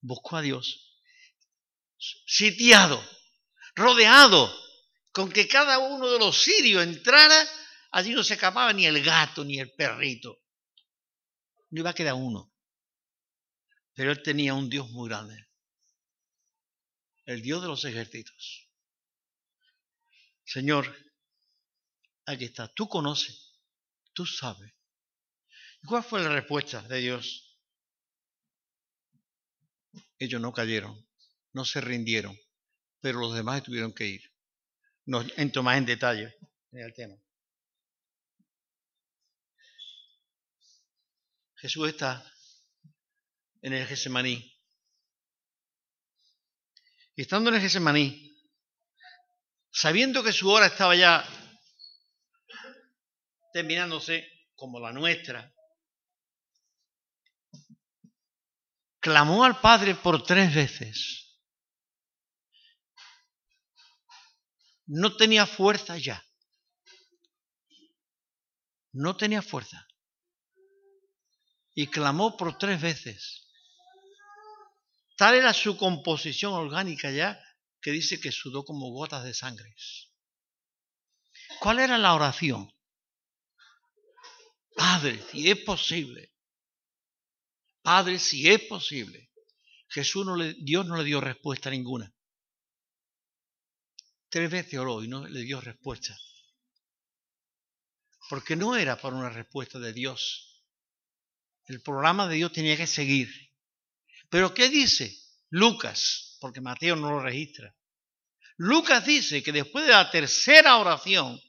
Buscó 0.00 0.36
a 0.36 0.42
Dios, 0.42 0.87
sitiado, 1.98 3.02
rodeado, 3.74 4.54
con 5.12 5.30
que 5.30 5.48
cada 5.48 5.78
uno 5.78 6.10
de 6.10 6.18
los 6.18 6.42
sirios 6.42 6.82
entrara, 6.82 7.48
allí 7.90 8.12
no 8.12 8.22
se 8.22 8.34
escapaba 8.34 8.72
ni 8.72 8.86
el 8.86 9.02
gato 9.02 9.44
ni 9.44 9.58
el 9.58 9.72
perrito. 9.72 10.42
No 11.70 11.80
iba 11.80 11.90
a 11.90 11.94
quedar 11.94 12.14
uno. 12.14 12.52
Pero 13.94 14.12
él 14.12 14.22
tenía 14.22 14.54
un 14.54 14.68
Dios 14.68 14.88
muy 14.90 15.08
grande. 15.08 15.48
El 17.24 17.42
Dios 17.42 17.60
de 17.60 17.68
los 17.68 17.84
ejércitos. 17.84 18.68
Señor, 20.44 20.96
aquí 22.24 22.44
está. 22.44 22.72
Tú 22.72 22.88
conoces. 22.88 23.60
Tú 24.12 24.24
sabes. 24.24 24.72
¿Cuál 25.84 26.02
fue 26.02 26.22
la 26.22 26.30
respuesta 26.30 26.82
de 26.82 26.98
Dios? 26.98 27.56
Ellos 30.18 30.40
no 30.40 30.52
cayeron, 30.52 31.07
no 31.52 31.64
se 31.64 31.80
rindieron, 31.80 32.38
pero 33.00 33.20
los 33.20 33.34
demás 33.34 33.62
tuvieron 33.62 33.92
que 33.92 34.06
ir. 34.06 34.32
No 35.06 35.24
entro 35.36 35.62
más 35.62 35.78
en 35.78 35.86
detalle 35.86 36.36
en 36.72 36.80
el 36.80 36.94
tema. 36.94 37.16
Jesús 41.56 41.88
está 41.88 42.24
en 43.62 43.72
el 43.72 43.86
Gesemaní. 43.86 44.54
Y 47.16 47.22
estando 47.22 47.50
en 47.50 47.56
el 47.56 47.62
Gesemaní, 47.62 48.36
sabiendo 49.72 50.22
que 50.22 50.32
su 50.32 50.48
hora 50.48 50.66
estaba 50.66 50.94
ya 50.94 51.26
terminándose 53.52 54.24
como 54.54 54.78
la 54.78 54.92
nuestra, 54.92 55.52
clamó 59.00 59.44
al 59.44 59.60
Padre 59.60 59.96
por 59.96 60.22
tres 60.22 60.54
veces. 60.54 61.27
No 64.88 65.16
tenía 65.16 65.46
fuerza 65.46 65.98
ya. 65.98 66.24
No 68.92 69.16
tenía 69.16 69.42
fuerza. 69.42 69.86
Y 71.74 71.88
clamó 71.88 72.36
por 72.36 72.56
tres 72.56 72.80
veces. 72.80 73.46
Tal 75.16 75.34
era 75.34 75.52
su 75.52 75.76
composición 75.76 76.54
orgánica 76.54 77.10
ya 77.10 77.38
que 77.82 77.90
dice 77.90 78.18
que 78.18 78.32
sudó 78.32 78.64
como 78.64 78.90
gotas 78.90 79.24
de 79.24 79.34
sangre. 79.34 79.74
¿Cuál 81.60 81.80
era 81.80 81.98
la 81.98 82.14
oración? 82.14 82.72
Padre, 84.74 85.22
si 85.30 85.50
es 85.50 85.58
posible. 85.58 86.32
Padre, 87.82 88.18
si 88.18 88.48
es 88.48 88.62
posible. 88.62 89.30
Jesús 89.88 90.24
no 90.24 90.34
le, 90.34 90.54
Dios 90.54 90.86
no 90.86 90.96
le 90.96 91.04
dio 91.04 91.20
respuesta 91.20 91.68
ninguna. 91.68 92.12
Tres 94.30 94.50
veces 94.50 94.78
oró 94.78 95.02
y 95.02 95.08
no 95.08 95.26
le 95.26 95.40
dio 95.40 95.60
respuesta. 95.60 96.16
Porque 98.28 98.56
no 98.56 98.76
era 98.76 99.00
para 99.00 99.16
una 99.16 99.30
respuesta 99.30 99.78
de 99.78 99.92
Dios. 99.92 100.64
El 101.64 101.80
programa 101.82 102.28
de 102.28 102.36
Dios 102.36 102.52
tenía 102.52 102.76
que 102.76 102.86
seguir. 102.86 103.28
Pero 104.28 104.52
¿qué 104.52 104.68
dice 104.68 105.16
Lucas? 105.50 106.36
Porque 106.40 106.60
Mateo 106.60 106.96
no 106.96 107.10
lo 107.10 107.20
registra. 107.20 107.74
Lucas 108.56 109.06
dice 109.06 109.42
que 109.42 109.52
después 109.52 109.86
de 109.86 109.92
la 109.92 110.10
tercera 110.10 110.76
oración, 110.78 111.40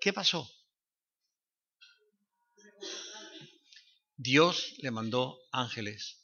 ¿qué 0.00 0.12
pasó? 0.12 0.50
Dios 4.16 4.74
le 4.78 4.90
mandó 4.90 5.38
ángeles 5.52 6.20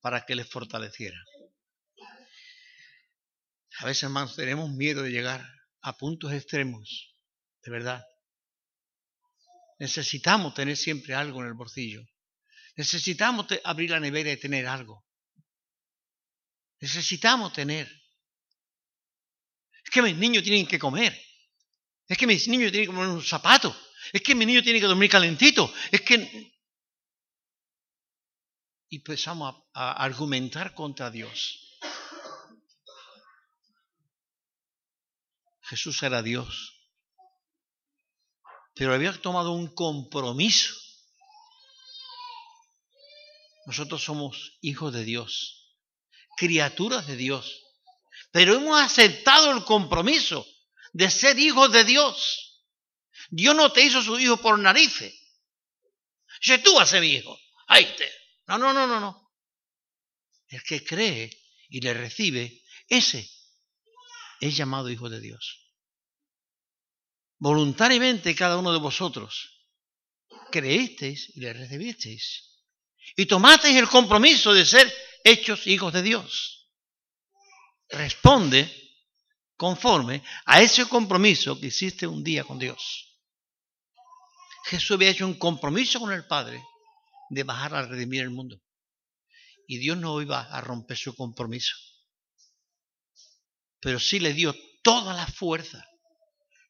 para 0.00 0.24
que 0.24 0.34
les 0.34 0.48
fortaleciera. 0.48 1.18
A 3.80 3.86
veces, 3.86 4.02
hermanos, 4.02 4.36
tenemos 4.36 4.70
miedo 4.70 5.02
de 5.02 5.10
llegar 5.10 5.42
a 5.80 5.96
puntos 5.96 6.34
extremos, 6.34 7.16
de 7.62 7.70
verdad. 7.70 8.06
Necesitamos 9.78 10.52
tener 10.52 10.76
siempre 10.76 11.14
algo 11.14 11.40
en 11.40 11.46
el 11.46 11.54
bolsillo. 11.54 12.02
Necesitamos 12.76 13.46
abrir 13.64 13.90
la 13.90 13.98
nevera 13.98 14.30
y 14.30 14.36
tener 14.36 14.66
algo. 14.66 15.06
Necesitamos 16.78 17.54
tener. 17.54 17.90
Es 19.82 19.90
que 19.90 20.02
mis 20.02 20.16
niños 20.16 20.42
tienen 20.42 20.66
que 20.66 20.78
comer. 20.78 21.18
Es 22.06 22.18
que 22.18 22.26
mis 22.26 22.48
niños 22.48 22.72
tienen 22.72 22.90
que 22.90 22.94
comer 22.94 23.08
un 23.08 23.24
zapato. 23.24 23.74
Es 24.12 24.20
que 24.20 24.34
mis 24.34 24.46
niños 24.46 24.62
tienen 24.62 24.82
que 24.82 24.88
dormir 24.88 25.08
calentito. 25.08 25.72
Es 25.90 26.02
que... 26.02 26.52
Y 28.90 28.96
empezamos 28.96 29.54
a 29.72 30.04
argumentar 30.04 30.74
contra 30.74 31.10
Dios. 31.10 31.69
Jesús 35.70 36.02
era 36.02 36.22
Dios. 36.22 36.74
Pero 38.74 38.94
había 38.94 39.12
tomado 39.20 39.52
un 39.52 39.74
compromiso 39.74 40.74
nosotros 43.70 44.02
somos 44.02 44.58
hijos 44.62 44.92
de 44.92 45.04
Dios, 45.04 45.76
criaturas 46.36 47.06
de 47.06 47.14
Dios, 47.14 47.62
pero 48.32 48.54
hemos 48.54 48.80
aceptado 48.80 49.52
el 49.52 49.64
compromiso 49.64 50.44
de 50.92 51.08
ser 51.08 51.38
hijos 51.38 51.70
de 51.70 51.84
Dios. 51.84 52.66
Dios 53.28 53.54
no 53.54 53.70
te 53.70 53.82
hizo 53.82 54.02
su 54.02 54.18
hijo 54.18 54.38
por 54.38 54.58
narices. 54.58 55.14
Si 56.40 56.58
tú 56.58 56.74
ser 56.84 57.00
mi 57.00 57.12
hijo, 57.12 57.38
ahí 57.68 57.84
te. 57.96 58.10
No, 58.48 58.58
no, 58.58 58.72
no, 58.72 58.88
no, 58.88 58.98
no. 58.98 59.30
El 60.48 60.64
que 60.64 60.82
cree 60.82 61.30
y 61.68 61.80
le 61.80 61.94
recibe, 61.94 62.64
ese 62.88 63.30
es 64.40 64.56
llamado 64.56 64.90
hijo 64.90 65.08
de 65.08 65.20
Dios. 65.20 65.59
Voluntariamente 67.40 68.34
cada 68.34 68.58
uno 68.58 68.70
de 68.70 68.78
vosotros 68.78 69.64
creísteis 70.52 71.32
y 71.34 71.40
le 71.40 71.54
recibisteis 71.54 72.50
y 73.16 73.24
tomasteis 73.24 73.76
el 73.76 73.88
compromiso 73.88 74.52
de 74.52 74.66
ser 74.66 74.92
hechos 75.24 75.66
hijos 75.66 75.92
de 75.94 76.02
Dios. 76.02 76.70
Responde 77.88 78.70
conforme 79.56 80.22
a 80.44 80.60
ese 80.60 80.86
compromiso 80.86 81.58
que 81.58 81.68
hiciste 81.68 82.06
un 82.06 82.22
día 82.22 82.44
con 82.44 82.58
Dios. 82.58 83.18
Jesús 84.66 84.92
había 84.92 85.10
hecho 85.10 85.26
un 85.26 85.38
compromiso 85.38 85.98
con 85.98 86.12
el 86.12 86.26
Padre 86.26 86.62
de 87.30 87.42
bajar 87.42 87.74
a 87.74 87.86
redimir 87.86 88.20
el 88.20 88.30
mundo. 88.30 88.60
Y 89.66 89.78
Dios 89.78 89.96
no 89.96 90.20
iba 90.20 90.42
a 90.42 90.60
romper 90.60 90.98
su 90.98 91.16
compromiso. 91.16 91.74
Pero 93.80 93.98
sí 93.98 94.20
le 94.20 94.34
dio 94.34 94.54
toda 94.82 95.14
la 95.14 95.26
fuerza 95.26 95.89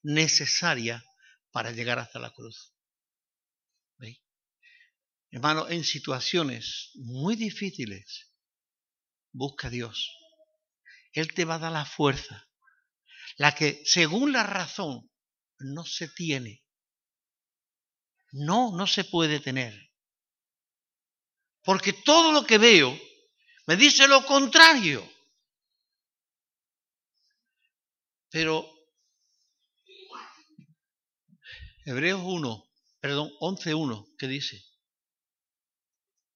necesaria 0.02 1.04
para 1.50 1.72
llegar 1.72 1.98
hasta 1.98 2.18
la 2.18 2.30
cruz. 2.30 2.74
¿Veis? 3.98 4.20
Hermano, 5.30 5.68
en 5.68 5.84
situaciones 5.84 6.90
muy 6.94 7.36
difíciles, 7.36 8.32
busca 9.32 9.68
a 9.68 9.70
Dios. 9.70 10.16
Él 11.12 11.32
te 11.34 11.44
va 11.44 11.56
a 11.56 11.58
dar 11.58 11.72
la 11.72 11.84
fuerza, 11.84 12.48
la 13.36 13.54
que 13.54 13.82
según 13.84 14.32
la 14.32 14.42
razón 14.42 15.10
no 15.58 15.84
se 15.84 16.08
tiene. 16.08 16.64
No, 18.32 18.76
no 18.76 18.86
se 18.86 19.04
puede 19.04 19.40
tener. 19.40 19.90
Porque 21.62 21.92
todo 21.92 22.32
lo 22.32 22.46
que 22.46 22.58
veo 22.58 22.98
me 23.66 23.76
dice 23.76 24.08
lo 24.08 24.24
contrario. 24.24 25.08
Pero 28.30 28.79
Hebreos 31.90 32.20
1, 32.22 32.70
perdón, 33.00 33.32
11.1, 33.40 34.14
¿qué 34.16 34.28
dice? 34.28 34.64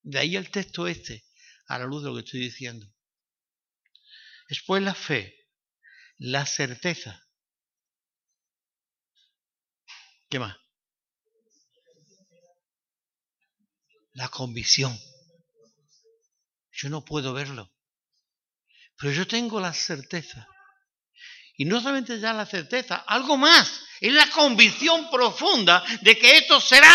De 0.02 0.18
ahí 0.18 0.34
el 0.34 0.50
texto 0.50 0.88
este, 0.88 1.24
a 1.68 1.78
la 1.78 1.84
luz 1.84 2.02
de 2.02 2.08
lo 2.08 2.16
que 2.16 2.24
estoy 2.24 2.40
diciendo. 2.40 2.92
Después 4.48 4.82
la 4.82 4.96
fe, 4.96 5.32
la 6.16 6.44
certeza. 6.44 7.24
¿Qué 10.28 10.40
más? 10.40 10.56
La 14.14 14.28
convicción. 14.30 14.98
Yo 16.72 16.88
no 16.88 17.04
puedo 17.04 17.32
verlo, 17.32 17.72
pero 18.98 19.12
yo 19.12 19.24
tengo 19.28 19.60
la 19.60 19.72
certeza. 19.72 20.48
Y 21.56 21.64
no 21.64 21.80
solamente 21.80 22.18
ya 22.18 22.32
la 22.32 22.46
certeza, 22.46 23.04
algo 23.06 23.36
más, 23.36 23.82
es 24.00 24.12
la 24.12 24.28
convicción 24.30 25.08
profunda 25.10 25.84
de 26.02 26.18
que 26.18 26.38
esto 26.38 26.60
será, 26.60 26.92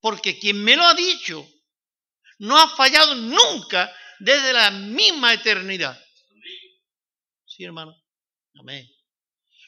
porque 0.00 0.38
quien 0.38 0.62
me 0.62 0.76
lo 0.76 0.84
ha 0.84 0.94
dicho 0.94 1.48
no 2.38 2.58
ha 2.58 2.68
fallado 2.68 3.14
nunca 3.14 3.94
desde 4.20 4.52
la 4.52 4.70
misma 4.70 5.32
eternidad. 5.32 6.00
Sí, 7.46 7.64
hermano. 7.64 7.94
Amén. 8.58 8.88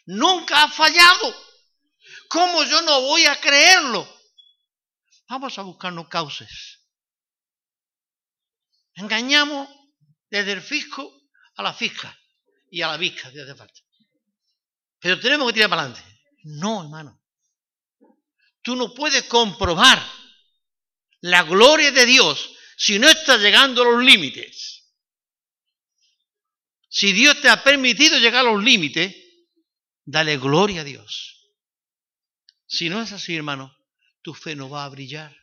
Nunca 0.06 0.62
ha 0.62 0.68
fallado. 0.68 1.34
¿Cómo 2.28 2.64
yo 2.64 2.82
no 2.82 3.00
voy 3.02 3.24
a 3.26 3.40
creerlo? 3.40 4.08
Vamos 5.28 5.58
a 5.58 5.62
buscarnos 5.62 6.08
causas. 6.08 6.80
Engañamos 8.94 9.68
desde 10.30 10.52
el 10.52 10.62
fisco 10.62 11.12
a 11.56 11.62
la 11.62 11.74
fisca 11.74 12.16
y 12.74 12.82
a 12.82 12.88
la 12.88 12.96
visca, 12.96 13.30
si 13.30 13.38
hace 13.38 13.54
falta. 13.54 13.80
Pero 14.98 15.20
tenemos 15.20 15.46
que 15.46 15.54
tirar 15.54 15.70
para 15.70 15.82
adelante. 15.82 16.02
No, 16.42 16.82
hermano. 16.82 17.22
Tú 18.62 18.74
no 18.74 18.92
puedes 18.92 19.22
comprobar 19.24 20.04
la 21.20 21.44
gloria 21.44 21.92
de 21.92 22.04
Dios 22.04 22.52
si 22.76 22.98
no 22.98 23.08
estás 23.08 23.40
llegando 23.40 23.82
a 23.82 23.84
los 23.84 24.02
límites. 24.02 24.92
Si 26.88 27.12
Dios 27.12 27.40
te 27.40 27.48
ha 27.48 27.62
permitido 27.62 28.18
llegar 28.18 28.44
a 28.44 28.52
los 28.52 28.62
límites, 28.62 29.14
dale 30.04 30.36
gloria 30.38 30.80
a 30.80 30.84
Dios. 30.84 31.52
Si 32.66 32.88
no 32.88 33.00
es 33.00 33.12
así, 33.12 33.36
hermano, 33.36 33.72
tu 34.22 34.34
fe 34.34 34.56
no 34.56 34.68
va 34.68 34.84
a 34.84 34.88
brillar. 34.88 35.36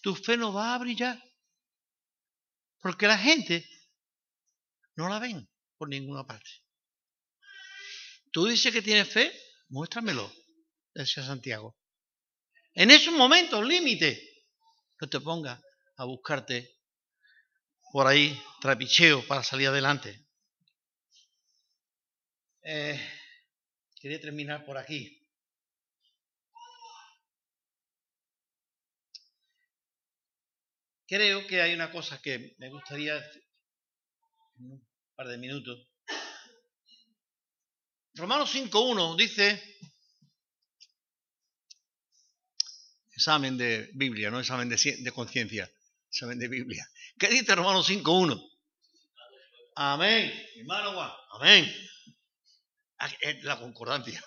Tu 0.00 0.16
fe 0.16 0.36
no 0.36 0.52
va 0.52 0.74
a 0.74 0.78
brillar. 0.78 1.22
Porque 2.80 3.06
la 3.06 3.18
gente 3.18 3.68
no 4.96 5.08
la 5.08 5.20
ven 5.20 5.48
por 5.76 5.88
ninguna 5.88 6.24
parte. 6.24 6.50
Tú 8.32 8.46
dices 8.46 8.72
que 8.72 8.82
tienes 8.82 9.08
fe, 9.08 9.32
muéstramelo, 9.68 10.30
decía 10.94 11.24
Santiago. 11.24 11.78
En 12.74 12.90
esos 12.90 13.14
momentos, 13.14 13.64
límite, 13.64 14.44
no 15.00 15.08
te 15.08 15.20
pongas 15.20 15.60
a 15.96 16.04
buscarte 16.04 16.76
por 17.92 18.06
ahí 18.06 18.38
trapicheo 18.60 19.26
para 19.26 19.42
salir 19.42 19.68
adelante. 19.68 20.26
Eh, 22.62 23.00
quería 24.00 24.20
terminar 24.20 24.64
por 24.66 24.76
aquí. 24.76 25.26
Creo 31.06 31.46
que 31.46 31.62
hay 31.62 31.72
una 31.72 31.92
cosa 31.92 32.20
que 32.20 32.56
me 32.58 32.68
gustaría 32.68 33.22
par 35.16 35.28
de 35.28 35.38
minutos. 35.38 35.78
Romanos 38.14 38.54
5.1 38.54 39.16
dice, 39.16 39.78
examen 43.12 43.56
de 43.56 43.90
Biblia, 43.94 44.30
no 44.30 44.40
examen 44.40 44.68
de, 44.68 44.76
de 44.76 45.12
conciencia, 45.12 45.70
examen 46.08 46.38
de 46.38 46.48
Biblia. 46.48 46.86
¿Qué 47.18 47.28
dice 47.28 47.54
Romanos 47.54 47.88
5.1? 47.88 48.58
Amén. 49.76 50.32
Hermano. 50.56 51.16
Amén. 51.32 51.74
La 53.42 53.58
concordancia. 53.58 54.22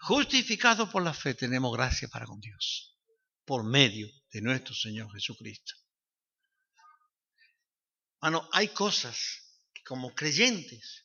Justificado 0.00 0.90
por 0.90 1.02
la 1.02 1.14
fe 1.14 1.34
tenemos 1.34 1.74
gracia 1.74 2.08
para 2.08 2.26
con 2.26 2.40
Dios. 2.40 2.96
Por 3.44 3.64
medio 3.64 4.08
de 4.30 4.40
nuestro 4.40 4.74
Señor 4.74 5.12
Jesucristo. 5.12 5.74
Hermano, 8.20 8.48
hay 8.52 8.68
cosas 8.68 9.43
como 9.84 10.14
creyentes 10.14 11.04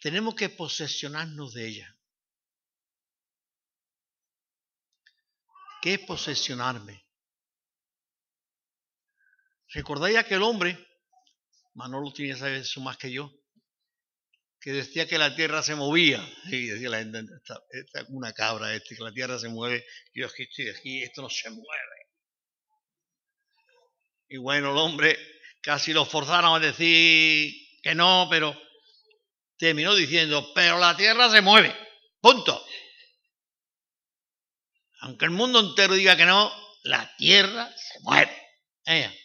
tenemos 0.00 0.34
que 0.34 0.48
posesionarnos 0.48 1.52
de 1.52 1.68
ellas. 1.68 1.94
¿Qué 5.82 5.94
es 5.94 6.00
posesionarme? 6.00 7.06
¿Recordáis 9.68 10.16
aquel 10.16 10.42
hombre? 10.42 10.78
Manolo 11.74 12.12
tiene 12.12 12.32
que 12.32 12.38
saber 12.38 12.60
eso 12.60 12.80
más 12.80 12.96
que 12.96 13.12
yo. 13.12 13.30
Que 14.60 14.72
decía 14.72 15.06
que 15.06 15.16
la 15.16 15.34
tierra 15.34 15.62
se 15.62 15.74
movía. 15.74 16.20
Y 16.46 16.66
decía 16.66 16.90
la 16.90 16.98
gente, 16.98 17.20
esta, 17.36 17.62
es 17.72 18.08
una 18.08 18.32
cabra, 18.32 18.74
este, 18.74 18.96
que 18.96 19.02
la 19.02 19.12
tierra 19.12 19.38
se 19.38 19.48
mueve. 19.48 19.86
Yo 20.12 20.26
aquí 20.26 20.42
estoy 20.42 20.68
aquí, 20.68 21.02
esto 21.02 21.22
no 21.22 21.30
se 21.30 21.48
mueve. 21.50 22.10
Y 24.28 24.36
bueno, 24.38 24.72
el 24.72 24.78
hombre 24.78 25.18
casi 25.62 25.92
lo 25.92 26.04
forzaron 26.04 26.54
a 26.54 26.58
decir 26.58 27.69
que 27.82 27.94
no, 27.94 28.26
pero 28.30 28.56
terminó 29.56 29.94
diciendo, 29.94 30.52
pero 30.54 30.78
la 30.78 30.96
tierra 30.96 31.30
se 31.30 31.40
mueve. 31.40 31.76
Punto. 32.20 32.64
Aunque 35.00 35.24
el 35.24 35.30
mundo 35.30 35.60
entero 35.60 35.94
diga 35.94 36.16
que 36.16 36.26
no, 36.26 36.52
la 36.82 37.14
tierra 37.16 37.74
se 37.76 38.00
mueve. 38.00 38.36
¿Eh? 38.86 39.18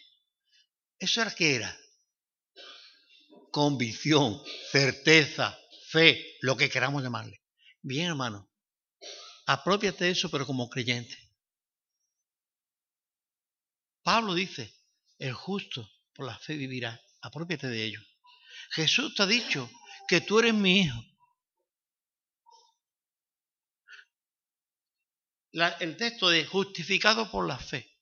¿Eso 0.98 1.22
era 1.22 1.34
qué 1.34 1.56
era? 1.56 1.76
Convicción, 3.50 4.42
certeza, 4.70 5.58
fe, 5.88 6.36
lo 6.40 6.56
que 6.56 6.70
queramos 6.70 7.02
llamarle. 7.02 7.42
Bien, 7.82 8.08
hermano, 8.08 8.50
apropiate 9.46 10.04
de 10.04 10.10
eso, 10.10 10.30
pero 10.30 10.46
como 10.46 10.68
creyente. 10.68 11.16
Pablo 14.02 14.34
dice, 14.34 14.72
el 15.18 15.32
justo 15.32 15.90
por 16.14 16.26
la 16.26 16.38
fe 16.38 16.56
vivirá. 16.56 17.00
Apropiate 17.22 17.68
de 17.68 17.84
ello. 17.84 18.00
Jesús 18.70 19.14
te 19.14 19.22
ha 19.22 19.26
dicho 19.26 19.70
que 20.08 20.20
tú 20.20 20.38
eres 20.38 20.54
mi 20.54 20.80
hijo. 20.80 21.02
el 25.80 25.96
texto 25.96 26.28
de 26.28 26.44
justificado 26.44 27.30
por 27.30 27.46
la 27.46 27.58
fe. 27.58 27.96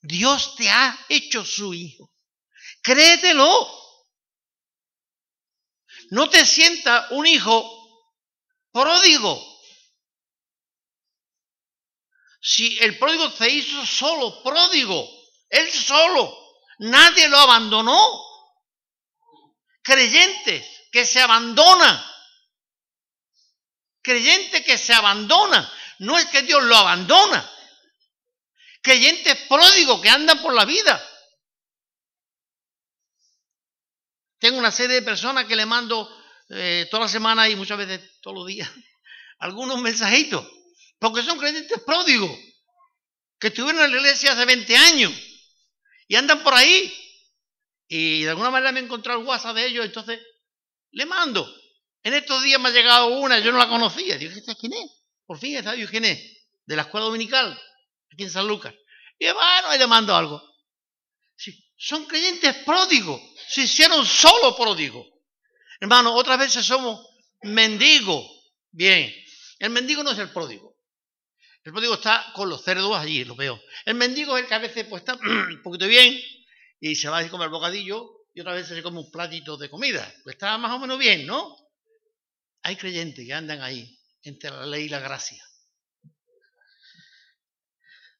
Dios 0.00 0.54
te 0.54 0.68
ha 0.68 1.06
hecho 1.08 1.44
su 1.44 1.74
hijo. 1.74 2.14
Créetelo. 2.82 3.66
No 6.10 6.28
te 6.28 6.44
sienta 6.46 7.08
un 7.10 7.26
hijo 7.26 8.14
pródigo. 8.70 9.42
Si 12.40 12.78
el 12.78 12.98
pródigo 12.98 13.30
se 13.30 13.50
hizo 13.50 13.84
solo, 13.84 14.42
pródigo, 14.42 15.08
él 15.48 15.70
solo, 15.70 16.32
nadie 16.78 17.28
lo 17.28 17.38
abandonó. 17.38 18.27
Creyentes 19.88 20.66
que 20.92 21.04
se 21.04 21.20
abandonan. 21.20 22.04
Creyente 24.02 24.62
que 24.62 24.78
se 24.78 24.92
abandona. 24.92 25.72
No 26.00 26.16
es 26.18 26.26
que 26.26 26.42
Dios 26.42 26.62
lo 26.62 26.76
abandona 26.76 27.50
creyentes 28.88 29.36
pródigos 29.48 30.00
que 30.00 30.08
andan 30.08 30.40
por 30.40 30.54
la 30.54 30.64
vida. 30.64 31.04
Tengo 34.38 34.58
una 34.58 34.70
serie 34.70 34.96
de 34.96 35.02
personas 35.02 35.46
que 35.46 35.56
le 35.56 35.66
mando 35.66 36.08
eh, 36.48 36.86
toda 36.90 37.02
la 37.04 37.08
semana 37.08 37.48
y 37.48 37.56
muchas 37.56 37.76
veces 37.76 38.18
todos 38.22 38.36
los 38.38 38.46
días 38.46 38.70
algunos 39.40 39.78
mensajitos 39.80 40.46
Porque 40.98 41.22
son 41.22 41.38
creyentes 41.38 41.80
pródigos, 41.84 42.30
que 43.38 43.48
estuvieron 43.48 43.84
en 43.84 43.90
la 43.90 43.96
iglesia 43.98 44.32
hace 44.32 44.44
20 44.46 44.76
años 44.76 45.12
y 46.06 46.16
andan 46.16 46.42
por 46.42 46.54
ahí. 46.54 46.92
Y 47.88 48.22
de 48.22 48.30
alguna 48.30 48.50
manera 48.50 48.70
me 48.70 48.80
he 48.80 48.84
encontrado 48.84 49.20
el 49.20 49.26
WhatsApp 49.26 49.56
de 49.56 49.66
ellos, 49.66 49.84
entonces 49.84 50.20
le 50.90 51.06
mando. 51.06 51.50
En 52.02 52.14
estos 52.14 52.42
días 52.42 52.60
me 52.60 52.68
ha 52.68 52.72
llegado 52.72 53.08
una, 53.18 53.38
yo 53.38 53.50
no 53.50 53.58
la 53.58 53.68
conocía. 53.68 54.18
Digo, 54.18 54.32
¿esta 54.32 54.54
quién 54.54 54.74
es? 54.74 54.90
Por 55.26 55.38
fin, 55.38 55.56
¿esta 55.56 55.74
quién 55.74 56.04
es? 56.04 56.20
De 56.66 56.76
la 56.76 56.82
escuela 56.82 57.06
dominical, 57.06 57.58
aquí 58.12 58.24
en 58.24 58.30
San 58.30 58.46
Lucas. 58.46 58.74
Y 59.18 59.24
bueno, 59.24 59.76
le 59.76 59.86
mando 59.86 60.14
algo. 60.14 60.42
Sí, 61.34 61.58
son 61.76 62.04
creyentes 62.04 62.56
pródigos, 62.64 63.20
se 63.48 63.62
hicieron 63.62 64.04
solo 64.04 64.54
pródigos. 64.54 65.06
Hermano, 65.80 66.14
otras 66.14 66.38
veces 66.38 66.66
somos 66.66 67.06
mendigos. 67.42 68.24
Bien, 68.70 69.14
el 69.60 69.70
mendigo 69.70 70.02
no 70.02 70.10
es 70.10 70.18
el 70.18 70.30
pródigo. 70.30 70.76
El 71.64 71.72
pródigo 71.72 71.94
está 71.94 72.32
con 72.34 72.48
los 72.48 72.62
cerdos 72.62 72.96
allí, 72.96 73.24
lo 73.24 73.34
veo. 73.34 73.60
El 73.84 73.94
mendigo 73.94 74.36
es 74.36 74.42
el 74.42 74.48
que 74.48 74.54
a 74.54 74.58
veces 74.58 74.86
pues, 74.88 75.02
está 75.02 75.14
un 75.22 75.62
poquito 75.62 75.86
bien 75.86 76.20
y 76.80 76.94
se 76.94 77.08
va 77.08 77.18
a 77.18 77.28
comer 77.28 77.48
bocadillo 77.48 78.26
y 78.34 78.40
otra 78.40 78.54
vez 78.54 78.68
se 78.68 78.82
come 78.82 79.00
un 79.00 79.10
platito 79.10 79.56
de 79.56 79.68
comida. 79.68 80.04
Pues 80.22 80.36
está 80.36 80.56
más 80.58 80.72
o 80.72 80.78
menos 80.78 80.98
bien, 80.98 81.26
¿no? 81.26 81.56
Hay 82.62 82.76
creyentes 82.76 83.26
que 83.26 83.34
andan 83.34 83.62
ahí 83.62 83.98
entre 84.22 84.50
la 84.50 84.66
ley 84.66 84.84
y 84.84 84.88
la 84.88 85.00
gracia. 85.00 85.42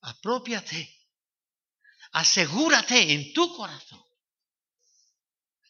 Apropiate. 0.02 0.94
Asegúrate 2.12 3.12
en 3.12 3.32
tu 3.32 3.54
corazón. 3.54 4.02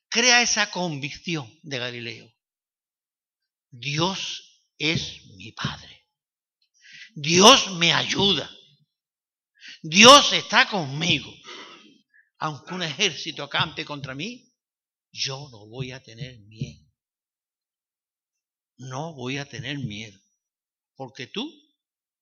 Crea 0.09 0.41
esa 0.41 0.71
convicción 0.71 1.59
de 1.63 1.79
Galileo. 1.79 2.33
Dios 3.71 4.63
es 4.79 5.27
mi 5.37 5.53
Padre. 5.53 6.07
Dios 7.15 7.73
me 7.73 7.93
ayuda. 7.93 8.49
Dios 9.83 10.33
está 10.33 10.69
conmigo. 10.69 11.31
Aunque 12.39 12.75
un 12.75 12.83
ejército 12.83 13.43
acampe 13.43 13.85
contra 13.85 14.15
mí, 14.15 14.53
yo 15.11 15.49
no 15.51 15.67
voy 15.67 15.93
a 15.93 16.03
tener 16.03 16.39
miedo. 16.41 16.87
No 18.77 19.15
voy 19.15 19.39
a 19.39 19.49
tener 19.49 19.79
miedo. 19.79 20.19
Porque 20.95 21.27
tú 21.27 21.51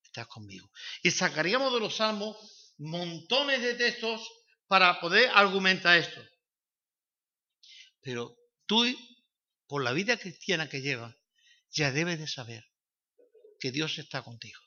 estás 0.03 0.27
conmigo. 0.27 0.71
Y 1.03 1.11
sacaríamos 1.11 1.73
de 1.73 1.81
los 1.81 1.97
salmos 1.97 2.37
montones 2.79 3.61
de 3.61 3.75
textos 3.75 4.27
para 4.67 5.01
poder 5.01 5.31
argumentar 5.35 5.99
esto. 5.99 6.23
Pero 8.01 8.37
tú, 8.67 8.85
por 9.67 9.83
la 9.83 9.93
vida 9.93 10.17
cristiana 10.17 10.69
que 10.69 10.81
llevas, 10.81 11.15
ya 11.71 11.93
debes 11.93 12.19
de 12.19 12.29
saber 12.29 12.65
que 13.61 13.71
Dios 13.71 13.99
está 13.99 14.23
contigo. 14.23 14.61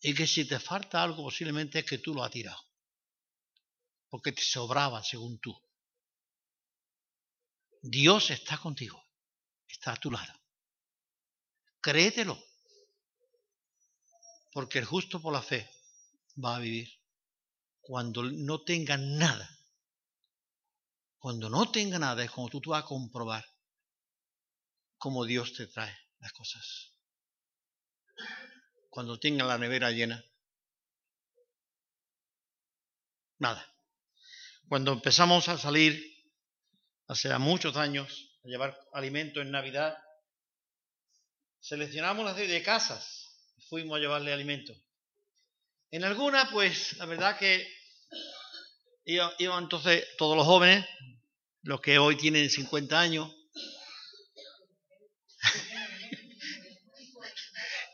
Y 0.00 0.14
que 0.14 0.26
si 0.26 0.46
te 0.46 0.58
falta 0.58 1.02
algo, 1.02 1.24
posiblemente 1.24 1.80
es 1.80 1.84
que 1.84 1.98
tú 1.98 2.14
lo 2.14 2.24
has 2.24 2.30
tirado. 2.30 2.60
Porque 4.08 4.32
te 4.32 4.42
sobraba 4.42 5.02
según 5.04 5.38
tú. 5.38 5.54
Dios 7.82 8.30
está 8.30 8.56
contigo. 8.58 9.02
Está 9.68 9.92
a 9.92 9.96
tu 9.96 10.10
lado. 10.10 10.32
Créetelo. 11.80 12.42
Porque 14.52 14.78
el 14.78 14.84
justo 14.86 15.20
por 15.20 15.32
la 15.32 15.42
fe 15.42 15.70
va 16.42 16.56
a 16.56 16.60
vivir. 16.60 16.88
Cuando 17.80 18.22
no 18.22 18.62
tenga 18.62 18.96
nada. 18.96 19.48
Cuando 21.18 21.50
no 21.50 21.70
tenga 21.70 21.98
nada 21.98 22.24
es 22.24 22.30
cuando 22.30 22.50
tú, 22.50 22.60
tú 22.62 22.70
vas 22.70 22.82
a 22.84 22.86
comprobar 22.86 23.44
cómo 24.96 25.24
Dios 25.24 25.52
te 25.52 25.66
trae 25.66 25.94
las 26.18 26.32
cosas 26.32 26.94
cuando 28.90 29.18
tenga 29.18 29.44
la 29.44 29.56
nevera 29.56 29.90
llena? 29.90 30.22
Nada. 33.38 33.66
Cuando 34.68 34.92
empezamos 34.92 35.48
a 35.48 35.56
salir, 35.56 36.04
hace 37.08 37.36
muchos 37.38 37.76
años, 37.76 38.38
a 38.44 38.48
llevar 38.48 38.78
alimento 38.92 39.40
en 39.40 39.50
Navidad, 39.50 39.96
seleccionamos 41.60 42.30
serie 42.34 42.52
de 42.54 42.62
casas 42.62 43.20
fuimos 43.70 43.96
a 43.96 44.00
llevarle 44.00 44.32
alimento. 44.32 44.74
En 45.92 46.04
algunas, 46.04 46.50
pues, 46.50 46.96
la 46.98 47.06
verdad 47.06 47.38
que 47.38 47.66
iban 49.04 49.62
entonces 49.62 50.04
todos 50.18 50.36
los 50.36 50.44
jóvenes, 50.44 50.84
los 51.62 51.80
que 51.80 51.98
hoy 51.98 52.16
tienen 52.16 52.50
50 52.50 52.98
años, 52.98 53.32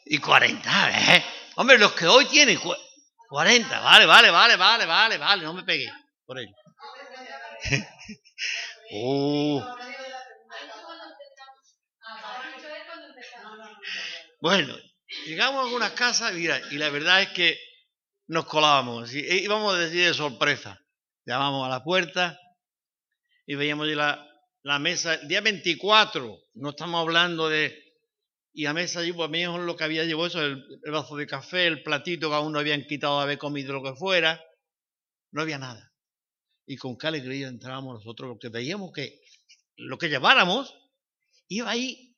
y 0.07 0.18
40, 0.18 1.16
¿eh? 1.16 1.24
Hombre, 1.57 1.78
los 1.78 1.92
que 1.92 2.07
hoy 2.07 2.26
tienen 2.26 2.59
40, 3.28 3.80
vale, 3.80 4.07
vale, 4.07 4.30
vale, 4.30 4.57
vale, 4.57 4.86
vale, 4.86 5.18
vale, 5.18 5.42
no 5.42 5.52
me 5.52 5.64
pegué 5.64 5.90
por 6.24 6.38
ello. 6.38 6.54
Uh. 8.92 9.61
Bueno, 14.40 14.76
llegamos 15.26 15.59
a 15.59 15.64
algunas 15.64 15.90
casas 15.92 16.34
mira, 16.34 16.61
y 16.70 16.76
la 16.76 16.90
verdad 16.90 17.22
es 17.22 17.30
que 17.30 17.59
nos 18.28 18.46
colábamos, 18.46 19.12
y 19.12 19.20
íbamos 19.42 19.74
a 19.74 19.78
decir 19.78 20.07
de 20.07 20.14
sorpresa. 20.14 20.80
Llamamos 21.24 21.66
a 21.66 21.70
la 21.70 21.82
puerta 21.82 22.38
y 23.44 23.57
veíamos 23.57 23.88
la, 23.88 24.24
la 24.62 24.78
mesa, 24.78 25.14
el 25.14 25.26
día 25.26 25.40
24, 25.40 26.38
no 26.54 26.70
estamos 26.70 27.00
hablando 27.00 27.48
de 27.48 27.86
y 28.59 28.64
a 28.64 28.72
mesa 28.72 29.00
allí, 29.00 29.12
pues 29.12 29.28
a 29.28 29.30
mí 29.30 29.44
lo 29.44 29.76
que 29.76 29.84
había 29.84 30.04
llevado 30.04 30.28
eso, 30.28 30.40
el, 30.40 30.64
vaso 30.90 31.14
de 31.14 31.26
café, 31.26 31.66
el 31.66 31.82
platito 31.82 32.30
que 32.30 32.36
aún 32.36 32.54
no 32.54 32.59
habían 32.59 32.86
quitado 32.86 33.18
de 33.18 33.24
haber 33.24 33.36
comido 33.36 33.74
lo 33.74 33.82
que 33.82 33.94
fuera, 33.94 34.42
no 35.30 35.42
había 35.42 35.59
nada. 35.59 35.92
Y 36.64 36.78
con 36.78 36.96
qué 36.96 37.09
alegría 37.09 37.48
entrábamos 37.48 37.96
nosotros, 37.96 38.30
porque 38.30 38.48
veíamos 38.48 38.92
que 38.94 39.20
lo 39.76 39.98
que 39.98 40.09
lleváramos 40.09 40.74
iba 41.48 41.68
ahí 41.68 42.16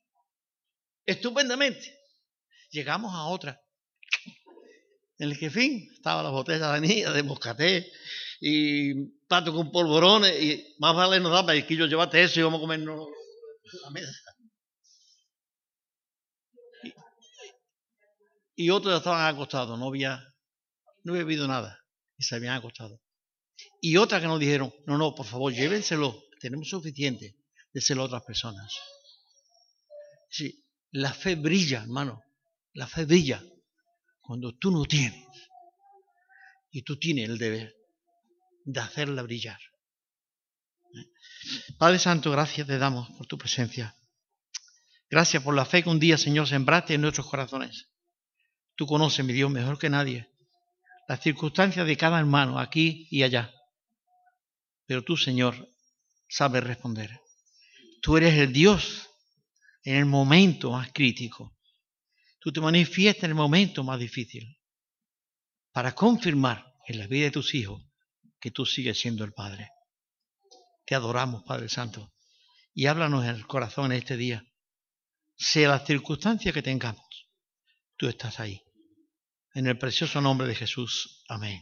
estupendamente. 1.04 1.98
Llegamos 2.70 3.12
a 3.12 3.24
otra, 3.24 3.60
en 5.18 5.30
el 5.30 5.38
que, 5.40 5.50
fin, 5.50 5.90
estaba 5.92 6.22
la 6.22 6.30
botella 6.30 6.70
de 6.70 6.76
anilla, 6.76 7.10
de 7.10 7.22
moscaté, 7.24 7.90
y 8.40 8.94
plato 9.26 9.52
con 9.52 9.72
polvorones, 9.72 10.40
y 10.40 10.76
más 10.78 10.94
vale 10.94 11.18
nos 11.18 11.32
daba, 11.32 11.56
y 11.56 11.64
que 11.64 11.74
yo 11.74 11.86
llevaste 11.86 12.22
eso 12.22 12.38
y 12.38 12.44
vamos 12.44 12.58
a 12.58 12.60
comernos 12.60 13.08
la 13.82 13.90
mesa. 13.90 14.27
Y 18.58 18.70
otros 18.70 18.96
estaban 18.96 19.24
acostados, 19.32 19.78
no 19.78 19.86
había, 19.86 20.34
no 21.04 21.12
había 21.12 21.22
habido 21.22 21.46
nada 21.46 21.80
y 22.16 22.24
se 22.24 22.34
habían 22.34 22.54
acostado. 22.54 23.00
Y 23.80 23.96
otras 23.98 24.20
que 24.20 24.26
nos 24.26 24.40
dijeron, 24.40 24.74
no, 24.84 24.98
no, 24.98 25.14
por 25.14 25.26
favor, 25.26 25.52
llévenselo, 25.52 26.24
tenemos 26.40 26.68
suficiente, 26.68 27.36
déselo 27.72 28.02
a 28.02 28.06
otras 28.06 28.24
personas. 28.24 28.76
Sí, 30.28 30.66
la 30.90 31.14
fe 31.14 31.36
brilla, 31.36 31.82
hermano, 31.82 32.20
la 32.72 32.88
fe 32.88 33.04
brilla 33.04 33.40
cuando 34.20 34.58
tú 34.58 34.72
no 34.72 34.84
tienes 34.86 35.24
y 36.72 36.82
tú 36.82 36.98
tienes 36.98 37.28
el 37.28 37.38
deber 37.38 37.76
de 38.64 38.80
hacerla 38.80 39.22
brillar. 39.22 39.60
Padre 41.78 42.00
Santo, 42.00 42.32
gracias 42.32 42.66
te 42.66 42.76
damos 42.76 43.08
por 43.10 43.28
tu 43.28 43.38
presencia. 43.38 43.96
Gracias 45.08 45.44
por 45.44 45.54
la 45.54 45.64
fe 45.64 45.84
que 45.84 45.90
un 45.90 46.00
día, 46.00 46.18
Señor, 46.18 46.48
sembraste 46.48 46.94
en 46.94 47.02
nuestros 47.02 47.28
corazones. 47.28 47.88
Tú 48.78 48.86
conoces, 48.86 49.26
mi 49.26 49.34
Dios, 49.34 49.50
mejor 49.50 49.78
que 49.78 49.90
nadie 49.90 50.30
las 51.08 51.22
circunstancias 51.22 51.86
de 51.86 51.96
cada 51.96 52.20
hermano 52.20 52.58
aquí 52.58 53.08
y 53.10 53.22
allá. 53.22 53.52
Pero 54.86 55.02
tú, 55.02 55.16
Señor, 55.16 55.68
sabes 56.28 56.62
responder. 56.62 57.18
Tú 58.02 58.18
eres 58.18 58.34
el 58.34 58.52
Dios 58.52 59.08
en 59.82 59.96
el 59.96 60.04
momento 60.04 60.70
más 60.70 60.92
crítico. 60.92 61.56
Tú 62.38 62.52
te 62.52 62.60
manifiestas 62.60 63.24
en 63.24 63.30
el 63.30 63.36
momento 63.36 63.82
más 63.82 63.98
difícil 63.98 64.60
para 65.72 65.94
confirmar 65.94 66.74
en 66.86 66.98
la 66.98 67.06
vida 67.06 67.24
de 67.24 67.30
tus 67.30 67.54
hijos 67.54 67.82
que 68.38 68.50
tú 68.50 68.66
sigues 68.66 69.00
siendo 69.00 69.24
el 69.24 69.32
Padre. 69.32 69.70
Te 70.84 70.94
adoramos, 70.94 71.42
Padre 71.44 71.70
Santo, 71.70 72.12
y 72.74 72.86
háblanos 72.86 73.24
en 73.24 73.30
el 73.30 73.46
corazón 73.46 73.92
en 73.92 73.98
este 73.98 74.16
día. 74.16 74.46
Sea 75.36 75.70
la 75.70 75.84
circunstancia 75.84 76.52
que 76.52 76.62
tengamos, 76.62 77.28
tú 77.96 78.08
estás 78.08 78.40
ahí. 78.40 78.67
En 79.58 79.66
el 79.66 79.76
precioso 79.76 80.20
nombre 80.20 80.46
de 80.46 80.54
Jesús. 80.54 81.24
Amén. 81.28 81.60